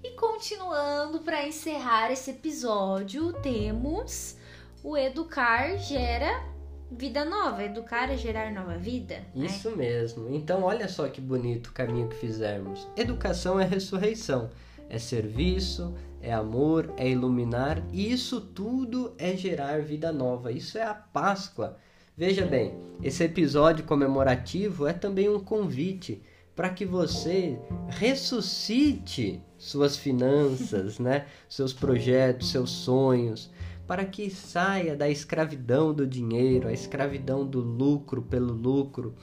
E 0.02 0.10
continuando 0.12 1.20
para 1.20 1.46
encerrar 1.46 2.12
esse 2.12 2.30
episódio, 2.30 3.32
temos 3.42 4.36
o 4.84 4.96
educar 4.96 5.76
gera 5.78 6.44
vida 6.90 7.24
nova, 7.24 7.64
educar 7.64 8.10
é 8.10 8.16
gerar 8.16 8.52
nova 8.52 8.76
vida. 8.76 9.22
Né? 9.34 9.46
Isso 9.46 9.70
né? 9.70 9.76
mesmo. 9.76 10.32
Então, 10.32 10.62
olha 10.62 10.88
só 10.88 11.08
que 11.08 11.20
bonito 11.20 11.68
o 11.68 11.72
caminho 11.72 12.08
que 12.08 12.16
fizermos. 12.16 12.86
Educação 12.96 13.58
é 13.58 13.64
ressurreição, 13.64 14.50
é 14.88 14.98
serviço, 14.98 15.94
é 16.20 16.32
amor, 16.32 16.92
é 16.96 17.08
iluminar, 17.08 17.82
e 17.92 18.12
isso 18.12 18.40
tudo 18.40 19.14
é 19.18 19.36
gerar 19.36 19.80
vida 19.80 20.12
nova. 20.12 20.52
Isso 20.52 20.78
é 20.78 20.82
a 20.82 20.94
Páscoa. 20.94 21.76
Veja 22.18 22.46
bem, 22.46 22.74
esse 23.02 23.22
episódio 23.24 23.84
comemorativo 23.84 24.86
é 24.86 24.94
também 24.94 25.28
um 25.28 25.38
convite 25.38 26.22
para 26.54 26.70
que 26.70 26.86
você 26.86 27.58
ressuscite 27.88 29.42
suas 29.58 29.98
finanças, 29.98 30.98
né? 30.98 31.26
seus 31.46 31.74
projetos, 31.74 32.50
seus 32.50 32.70
sonhos, 32.70 33.50
para 33.86 34.06
que 34.06 34.30
saia 34.30 34.96
da 34.96 35.10
escravidão 35.10 35.92
do 35.92 36.06
dinheiro, 36.06 36.68
a 36.68 36.72
escravidão 36.72 37.46
do 37.46 37.60
lucro 37.60 38.22
pelo 38.22 38.54
lucro, 38.54 39.14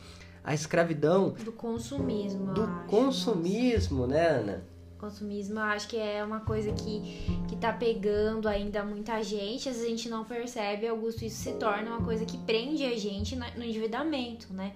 a 0.44 0.54
escravidão 0.54 1.32
do 1.44 1.52
consumismo. 1.52 2.54
Do 2.54 2.62
acho, 2.62 2.86
consumismo, 2.86 4.06
nossa. 4.06 4.14
né, 4.14 4.28
Ana? 4.28 4.73
Consumismo, 5.04 5.60
eu 5.60 5.64
acho 5.64 5.90
que 5.90 5.98
é 5.98 6.24
uma 6.24 6.40
coisa 6.40 6.72
que, 6.72 7.26
que 7.50 7.58
tá 7.58 7.74
pegando 7.74 8.48
ainda 8.48 8.86
muita 8.86 9.22
gente, 9.22 9.68
às 9.68 9.76
vezes 9.76 9.86
a 9.86 9.90
gente 9.90 10.08
não 10.08 10.24
percebe, 10.24 10.88
Augusto, 10.88 11.26
isso 11.26 11.44
se 11.44 11.52
torna 11.56 11.90
uma 11.90 12.06
coisa 12.06 12.24
que 12.24 12.38
prende 12.38 12.86
a 12.86 12.98
gente 12.98 13.36
no 13.36 13.66
endividamento, 13.66 14.54
né? 14.54 14.72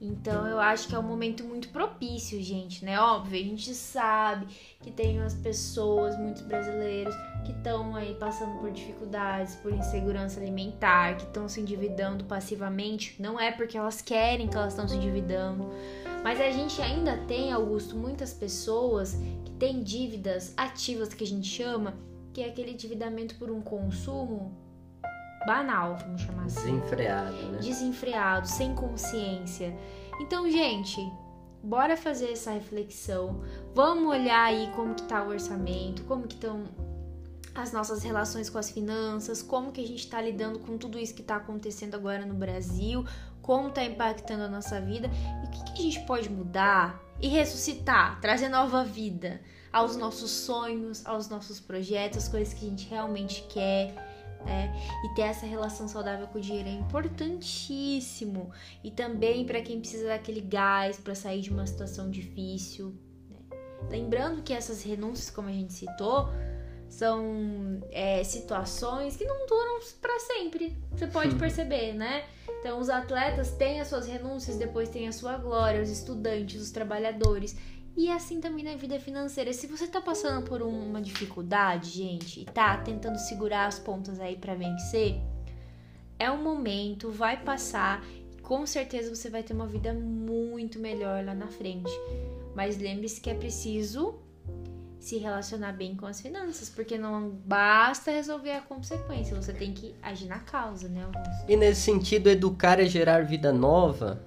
Então 0.00 0.46
eu 0.46 0.58
acho 0.58 0.88
que 0.88 0.94
é 0.94 0.98
um 0.98 1.02
momento 1.02 1.44
muito 1.44 1.68
propício, 1.68 2.42
gente, 2.42 2.84
né? 2.84 2.98
Óbvio, 3.00 3.40
a 3.40 3.44
gente 3.44 3.74
sabe 3.74 4.46
que 4.82 4.90
tem 4.90 5.18
umas 5.18 5.34
pessoas, 5.34 6.18
muitos 6.18 6.42
brasileiros, 6.42 7.14
que 7.44 7.52
estão 7.52 7.94
aí 7.94 8.14
passando 8.14 8.58
por 8.58 8.70
dificuldades, 8.70 9.54
por 9.56 9.72
insegurança 9.72 10.40
alimentar, 10.40 11.16
que 11.16 11.24
estão 11.24 11.48
se 11.48 11.60
endividando 11.60 12.24
passivamente. 12.24 13.20
Não 13.20 13.38
é 13.38 13.52
porque 13.52 13.78
elas 13.78 14.02
querem 14.02 14.48
que 14.48 14.56
elas 14.56 14.72
estão 14.72 14.88
se 14.88 14.96
endividando, 14.96 15.70
mas 16.22 16.40
a 16.40 16.50
gente 16.50 16.80
ainda 16.82 17.16
tem, 17.26 17.52
Augusto, 17.52 17.96
muitas 17.96 18.32
pessoas 18.32 19.14
que 19.44 19.52
têm 19.52 19.82
dívidas 19.82 20.52
ativas 20.56 21.14
que 21.14 21.22
a 21.22 21.26
gente 21.26 21.46
chama, 21.46 21.94
que 22.32 22.42
é 22.42 22.48
aquele 22.48 22.72
endividamento 22.72 23.36
por 23.36 23.50
um 23.50 23.60
consumo 23.60 24.63
banal, 25.46 25.96
vamos 25.96 26.22
chamar 26.22 26.44
assim. 26.44 26.78
Desenfreado, 26.78 27.36
né? 27.50 27.58
Desenfreado, 27.58 28.48
sem 28.48 28.74
consciência. 28.74 29.76
Então, 30.20 30.48
gente, 30.50 31.00
bora 31.62 31.96
fazer 31.96 32.30
essa 32.32 32.50
reflexão. 32.50 33.42
Vamos 33.74 34.08
olhar 34.08 34.44
aí 34.44 34.70
como 34.74 34.94
que 34.94 35.02
tá 35.02 35.22
o 35.22 35.28
orçamento, 35.28 36.04
como 36.04 36.26
que 36.26 36.34
estão 36.34 36.64
as 37.54 37.72
nossas 37.72 38.02
relações 38.02 38.50
com 38.50 38.58
as 38.58 38.70
finanças, 38.70 39.40
como 39.40 39.70
que 39.70 39.80
a 39.80 39.86
gente 39.86 40.00
está 40.00 40.20
lidando 40.20 40.58
com 40.58 40.76
tudo 40.76 40.98
isso 40.98 41.14
que 41.14 41.22
está 41.22 41.36
acontecendo 41.36 41.94
agora 41.94 42.26
no 42.26 42.34
Brasil, 42.34 43.04
como 43.40 43.68
está 43.68 43.84
impactando 43.84 44.42
a 44.42 44.48
nossa 44.48 44.80
vida 44.80 45.08
e 45.42 45.46
o 45.46 45.50
que, 45.50 45.72
que 45.72 45.80
a 45.80 45.82
gente 45.82 46.00
pode 46.00 46.28
mudar 46.28 47.00
e 47.20 47.28
ressuscitar, 47.28 48.20
trazer 48.20 48.48
nova 48.48 48.84
vida 48.84 49.40
aos 49.72 49.96
nossos 49.96 50.30
sonhos, 50.30 51.06
aos 51.06 51.28
nossos 51.28 51.60
projetos, 51.60 52.28
coisas 52.28 52.52
que 52.54 52.66
a 52.66 52.68
gente 52.68 52.88
realmente 52.88 53.42
quer 53.48 54.13
né? 54.44 54.72
E 55.04 55.14
ter 55.14 55.22
essa 55.22 55.46
relação 55.46 55.88
saudável 55.88 56.26
com 56.26 56.38
o 56.38 56.40
dinheiro 56.40 56.68
é 56.68 56.72
importantíssimo. 56.72 58.50
E 58.82 58.90
também 58.90 59.44
para 59.44 59.60
quem 59.60 59.80
precisa 59.80 60.08
daquele 60.08 60.40
gás 60.40 60.98
para 60.98 61.14
sair 61.14 61.40
de 61.40 61.50
uma 61.50 61.66
situação 61.66 62.10
difícil. 62.10 62.94
Né? 63.30 63.38
Lembrando 63.90 64.42
que 64.42 64.52
essas 64.52 64.82
renúncias, 64.82 65.30
como 65.30 65.48
a 65.48 65.52
gente 65.52 65.72
citou, 65.72 66.28
são 66.88 67.82
é, 67.90 68.22
situações 68.22 69.16
que 69.16 69.24
não 69.24 69.46
duram 69.46 69.80
para 70.00 70.18
sempre. 70.20 70.76
Você 70.92 71.06
pode 71.08 71.34
perceber, 71.34 71.92
né? 71.92 72.24
Então, 72.60 72.78
os 72.78 72.88
atletas 72.88 73.50
têm 73.50 73.80
as 73.80 73.88
suas 73.88 74.06
renúncias, 74.06 74.56
depois 74.56 74.88
tem 74.88 75.08
a 75.08 75.12
sua 75.12 75.36
glória, 75.36 75.82
os 75.82 75.90
estudantes, 75.90 76.62
os 76.62 76.70
trabalhadores. 76.70 77.56
E 77.96 78.10
assim 78.10 78.40
também 78.40 78.64
na 78.64 78.74
vida 78.74 78.98
financeira. 78.98 79.52
Se 79.52 79.66
você 79.66 79.86
tá 79.86 80.00
passando 80.00 80.44
por 80.44 80.62
uma 80.62 81.00
dificuldade, 81.00 81.90
gente, 81.90 82.40
e 82.40 82.44
tá 82.44 82.76
tentando 82.76 83.18
segurar 83.18 83.66
as 83.66 83.78
pontas 83.78 84.18
aí 84.18 84.36
para 84.36 84.54
vencer, 84.54 85.20
é 86.18 86.30
um 86.30 86.42
momento, 86.42 87.10
vai 87.10 87.36
passar, 87.36 88.04
com 88.42 88.66
certeza 88.66 89.14
você 89.14 89.30
vai 89.30 89.42
ter 89.42 89.52
uma 89.52 89.66
vida 89.66 89.92
muito 89.92 90.78
melhor 90.78 91.24
lá 91.24 91.34
na 91.34 91.46
frente. 91.46 91.92
Mas 92.54 92.78
lembre-se 92.78 93.20
que 93.20 93.30
é 93.30 93.34
preciso 93.34 94.18
se 94.98 95.18
relacionar 95.18 95.72
bem 95.72 95.94
com 95.94 96.06
as 96.06 96.20
finanças, 96.20 96.70
porque 96.70 96.96
não 96.96 97.28
basta 97.28 98.10
resolver 98.10 98.52
a 98.52 98.62
consequência, 98.62 99.36
você 99.36 99.52
tem 99.52 99.72
que 99.72 99.94
agir 100.02 100.26
na 100.26 100.38
causa, 100.38 100.88
né? 100.88 101.06
E 101.46 101.56
nesse 101.56 101.82
sentido, 101.82 102.30
educar 102.30 102.80
é 102.80 102.86
gerar 102.86 103.22
vida 103.22 103.52
nova 103.52 104.24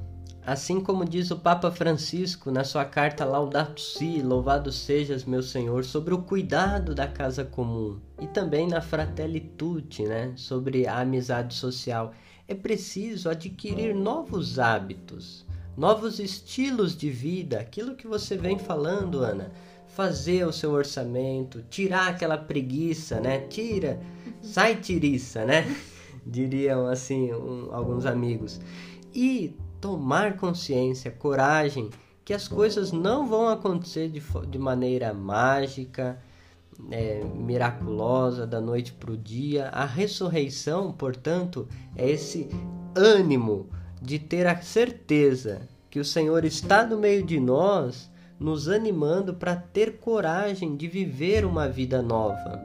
Assim 0.47 0.79
como 0.79 1.03
diz 1.03 1.29
o 1.29 1.35
Papa 1.35 1.69
Francisco 1.69 2.49
na 2.49 2.63
sua 2.63 2.85
carta 2.85 3.25
Laudato 3.25 3.81
Si, 3.81 4.21
louvado 4.21 4.71
sejas 4.71 5.25
meu 5.25 5.43
Senhor, 5.43 5.83
sobre 5.83 6.13
o 6.13 6.19
cuidado 6.21 6.95
da 6.95 7.05
casa 7.05 7.43
comum 7.43 7.99
e 8.17 8.27
também 8.27 8.65
na 8.65 8.79
Fratelli 8.79 9.41
Tutti, 9.41 10.03
né, 10.03 10.31
sobre 10.37 10.87
a 10.87 11.01
amizade 11.01 11.53
social, 11.53 12.13
é 12.47 12.55
preciso 12.55 13.29
adquirir 13.29 13.93
novos 13.93 14.57
hábitos, 14.57 15.45
novos 15.75 16.17
estilos 16.17 16.95
de 16.95 17.09
vida, 17.09 17.59
aquilo 17.59 17.97
que 17.97 18.07
você 18.07 18.37
vem 18.37 18.57
falando, 18.57 19.19
Ana, 19.19 19.51
fazer 19.85 20.47
o 20.47 20.53
seu 20.53 20.71
orçamento, 20.71 21.61
tirar 21.69 22.07
aquela 22.07 22.37
preguiça, 22.37 23.19
né? 23.19 23.39
Tira, 23.49 23.99
sai 24.41 24.77
tiriça, 24.77 25.43
né? 25.43 25.65
Diriam 26.25 26.87
assim 26.87 27.33
um, 27.33 27.67
alguns 27.73 28.05
amigos. 28.05 28.61
E 29.13 29.53
tomar 29.87 30.35
consciência, 30.35 31.09
coragem, 31.09 31.89
que 32.25 32.33
as 32.33 32.45
coisas 32.45 32.91
não 32.91 33.25
vão 33.25 33.47
acontecer 33.47 34.09
de, 34.09 34.21
de 34.49 34.59
maneira 34.59 35.13
mágica, 35.13 36.19
é, 36.91 37.23
miraculosa, 37.23 38.45
da 38.45 38.59
noite 38.59 38.91
para 38.91 39.13
o 39.13 39.17
dia. 39.17 39.69
A 39.69 39.85
ressurreição, 39.85 40.91
portanto, 40.91 41.69
é 41.95 42.09
esse 42.09 42.49
ânimo 42.93 43.69
de 44.01 44.19
ter 44.19 44.45
a 44.45 44.61
certeza 44.61 45.61
que 45.89 46.01
o 46.01 46.05
Senhor 46.05 46.43
está 46.43 46.85
no 46.85 46.97
meio 46.97 47.25
de 47.25 47.39
nós, 47.39 48.11
nos 48.37 48.67
animando 48.67 49.35
para 49.35 49.55
ter 49.55 49.99
coragem 49.99 50.75
de 50.75 50.85
viver 50.85 51.45
uma 51.45 51.69
vida 51.69 52.01
nova. 52.01 52.61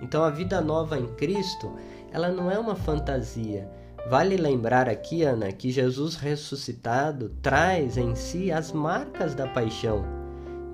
Então, 0.00 0.24
a 0.24 0.30
vida 0.30 0.62
nova 0.62 0.98
em 0.98 1.08
Cristo, 1.08 1.70
ela 2.10 2.30
não 2.30 2.50
é 2.50 2.58
uma 2.58 2.74
fantasia 2.74 3.70
Vale 4.06 4.36
lembrar 4.36 4.86
aqui, 4.86 5.22
Ana, 5.22 5.50
que 5.50 5.70
Jesus 5.70 6.14
ressuscitado 6.14 7.30
traz 7.40 7.96
em 7.96 8.14
si 8.14 8.52
as 8.52 8.70
marcas 8.70 9.34
da 9.34 9.48
paixão. 9.48 10.04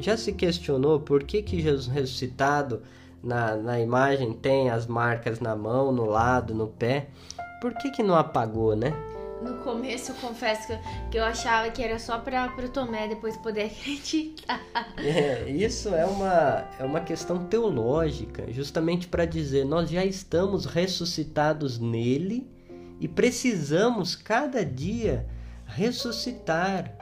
Já 0.01 0.17
se 0.17 0.33
questionou 0.33 0.99
por 0.99 1.23
que, 1.23 1.41
que 1.41 1.61
Jesus 1.61 1.87
ressuscitado 1.87 2.83
na, 3.23 3.55
na 3.55 3.79
imagem 3.79 4.33
tem 4.33 4.69
as 4.69 4.89
marcas 4.89 5.39
na 5.39 5.55
mão, 5.55 5.93
no 5.93 6.07
lado, 6.07 6.55
no 6.57 6.67
pé? 6.67 7.07
Por 7.61 7.73
que, 7.75 7.91
que 7.91 8.03
não 8.03 8.17
apagou, 8.17 8.75
né? 8.75 8.93
No 9.41 9.59
começo, 9.59 10.11
eu 10.11 10.17
confesso 10.17 10.77
que 11.09 11.17
eu 11.17 11.23
achava 11.25 11.71
que 11.71 11.83
era 11.83 12.01
só 12.01 12.19
para 12.19 12.53
o 12.59 12.69
Tomé 12.69 13.07
depois 13.07 13.37
poder 13.37 13.67
acreditar. 13.79 14.61
É, 14.99 15.49
isso 15.49 15.95
é 15.95 16.05
uma, 16.05 16.65
é 16.81 16.85
uma 16.85 17.01
questão 17.01 17.47
teológica, 17.47 18.53
justamente 18.53 19.07
para 19.07 19.25
dizer: 19.25 19.65
nós 19.65 19.89
já 19.89 20.05
estamos 20.05 20.67
ressuscitados 20.67 21.79
nele 21.79 22.60
e 23.01 23.09
precisamos 23.09 24.15
cada 24.15 24.65
dia 24.65 25.27
ressuscitar. 25.65 26.95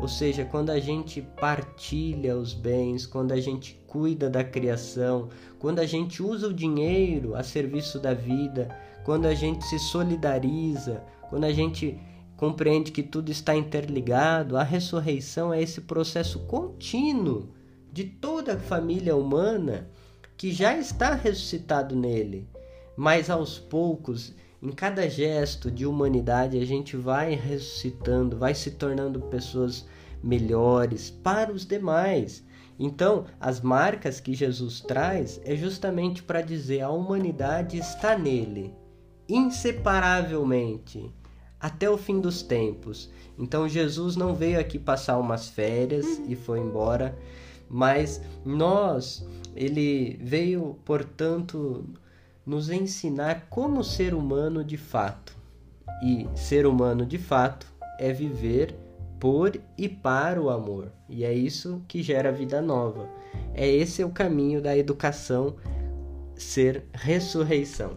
Ou 0.00 0.08
seja, 0.08 0.44
quando 0.44 0.70
a 0.70 0.78
gente 0.78 1.22
partilha 1.40 2.36
os 2.36 2.52
bens, 2.52 3.06
quando 3.06 3.32
a 3.32 3.40
gente 3.40 3.80
cuida 3.86 4.28
da 4.28 4.44
criação, 4.44 5.28
quando 5.58 5.78
a 5.78 5.86
gente 5.86 6.22
usa 6.22 6.48
o 6.48 6.54
dinheiro 6.54 7.34
a 7.34 7.42
serviço 7.42 7.98
da 7.98 8.14
vida, 8.14 8.68
quando 9.04 9.26
a 9.26 9.34
gente 9.34 9.64
se 9.64 9.78
solidariza, 9.78 11.02
quando 11.30 11.44
a 11.44 11.52
gente 11.52 11.98
compreende 12.36 12.92
que 12.92 13.02
tudo 13.02 13.30
está 13.30 13.54
interligado, 13.56 14.56
a 14.56 14.62
ressurreição 14.62 15.52
é 15.52 15.60
esse 15.60 15.80
processo 15.80 16.40
contínuo 16.40 17.48
de 17.92 18.04
toda 18.04 18.54
a 18.54 18.58
família 18.58 19.16
humana 19.16 19.88
que 20.36 20.52
já 20.52 20.76
está 20.76 21.14
ressuscitado 21.14 21.96
nele, 21.96 22.46
mas 22.96 23.28
aos 23.28 23.58
poucos 23.58 24.34
em 24.60 24.72
cada 24.72 25.08
gesto 25.08 25.70
de 25.70 25.86
humanidade 25.86 26.58
a 26.58 26.64
gente 26.64 26.96
vai 26.96 27.34
ressuscitando, 27.34 28.36
vai 28.36 28.54
se 28.54 28.72
tornando 28.72 29.20
pessoas 29.20 29.86
melhores 30.22 31.10
para 31.10 31.52
os 31.52 31.64
demais. 31.64 32.44
Então, 32.78 33.24
as 33.40 33.60
marcas 33.60 34.20
que 34.20 34.34
Jesus 34.34 34.80
traz 34.80 35.40
é 35.44 35.56
justamente 35.56 36.22
para 36.22 36.42
dizer 36.42 36.80
a 36.80 36.90
humanidade 36.90 37.76
está 37.76 38.16
nele, 38.16 38.74
inseparavelmente, 39.28 41.12
até 41.60 41.88
o 41.88 41.98
fim 41.98 42.20
dos 42.20 42.42
tempos. 42.42 43.10
Então, 43.38 43.68
Jesus 43.68 44.16
não 44.16 44.34
veio 44.34 44.58
aqui 44.58 44.78
passar 44.78 45.18
umas 45.18 45.48
férias 45.48 46.20
e 46.28 46.34
foi 46.34 46.60
embora. 46.60 47.16
Mas 47.68 48.20
nós, 48.44 49.24
ele 49.54 50.18
veio, 50.22 50.78
portanto, 50.84 51.84
nos 52.48 52.70
ensinar 52.70 53.46
como 53.50 53.84
ser 53.84 54.14
humano 54.14 54.64
de 54.64 54.78
fato. 54.78 55.36
E 56.02 56.26
ser 56.34 56.66
humano 56.66 57.04
de 57.04 57.18
fato 57.18 57.66
é 57.98 58.10
viver 58.10 58.74
por 59.20 59.60
e 59.76 59.86
para 59.86 60.40
o 60.40 60.48
amor. 60.48 60.90
E 61.10 61.24
é 61.24 61.32
isso 61.32 61.82
que 61.86 62.02
gera 62.02 62.32
vida 62.32 62.62
nova. 62.62 63.06
É 63.52 63.68
esse 63.68 64.02
o 64.02 64.08
caminho 64.08 64.62
da 64.62 64.74
educação 64.74 65.56
ser 66.36 66.86
ressurreição. 66.94 67.94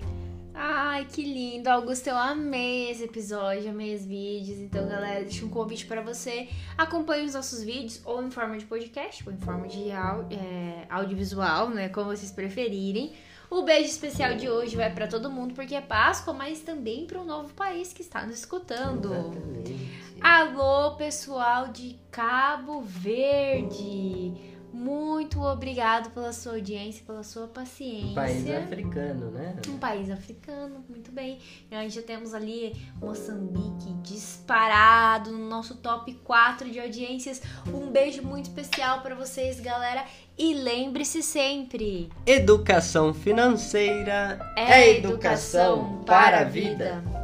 Ai, 0.54 1.06
que 1.06 1.24
lindo, 1.24 1.70
Augusto, 1.70 2.08
eu 2.08 2.18
amei 2.18 2.92
esse 2.92 3.06
episódio, 3.06 3.70
amei 3.70 3.96
os 3.96 4.06
vídeos. 4.06 4.60
Então, 4.60 4.86
galera, 4.86 5.22
deixa 5.22 5.46
um 5.46 5.50
convite 5.50 5.86
para 5.86 6.02
você. 6.02 6.50
Acompanhe 6.78 7.26
os 7.26 7.36
nossos 7.36 7.64
vídeos, 7.64 8.02
ou 8.04 8.22
em 8.22 8.30
forma 8.30 8.58
de 8.58 8.66
podcast, 8.66 9.24
ou 9.26 9.34
em 9.34 9.38
forma 9.38 9.68
de 9.70 9.90
é, 9.90 10.86
audiovisual, 10.90 11.70
né? 11.70 11.88
Como 11.88 12.08
vocês 12.08 12.32
preferirem. 12.32 13.14
O 13.52 13.64
beijo 13.64 13.90
especial 13.90 14.34
de 14.36 14.50
hoje 14.50 14.78
vai 14.78 14.90
para 14.90 15.08
todo 15.08 15.30
mundo, 15.30 15.54
porque 15.54 15.76
é 15.76 15.82
Páscoa, 15.82 16.34
mas 16.34 16.62
também 16.62 17.06
para 17.06 17.20
um 17.20 17.26
novo 17.26 17.54
país 17.54 17.92
que 17.92 18.02
está 18.02 18.26
nos 18.26 18.38
escutando. 18.38 19.14
Exatamente. 19.14 19.92
Alô, 20.22 20.96
pessoal 20.96 21.68
de 21.68 22.00
Cabo 22.10 22.82
Verde! 22.82 24.51
Muito 24.82 25.40
obrigado 25.44 26.10
pela 26.10 26.34
sua 26.34 26.54
audiência, 26.54 27.04
pela 27.06 27.22
sua 27.22 27.46
paciência. 27.46 28.10
Um 28.10 28.16
país 28.16 28.50
africano, 28.50 29.30
né? 29.30 29.56
Um 29.68 29.78
país 29.78 30.10
africano, 30.10 30.84
muito 30.90 31.12
bem. 31.12 31.38
A 31.70 31.84
gente 31.84 31.94
já 31.94 32.02
temos 32.02 32.34
ali 32.34 32.76
Moçambique 33.00 33.94
disparado 34.02 35.32
no 35.32 35.48
nosso 35.48 35.76
top 35.76 36.12
4 36.24 36.72
de 36.72 36.80
audiências. 36.80 37.44
Um 37.68 37.92
beijo 37.92 38.24
muito 38.24 38.46
especial 38.48 39.02
para 39.02 39.14
vocês, 39.14 39.60
galera. 39.60 40.04
E 40.36 40.56
lembre-se 40.56 41.22
sempre: 41.22 42.10
educação 42.26 43.14
financeira 43.14 44.40
é, 44.58 44.64
é 44.64 44.98
educação, 44.98 45.76
educação 45.76 46.04
para 46.06 46.40
a 46.40 46.44
vida. 46.44 47.02
vida. 47.02 47.21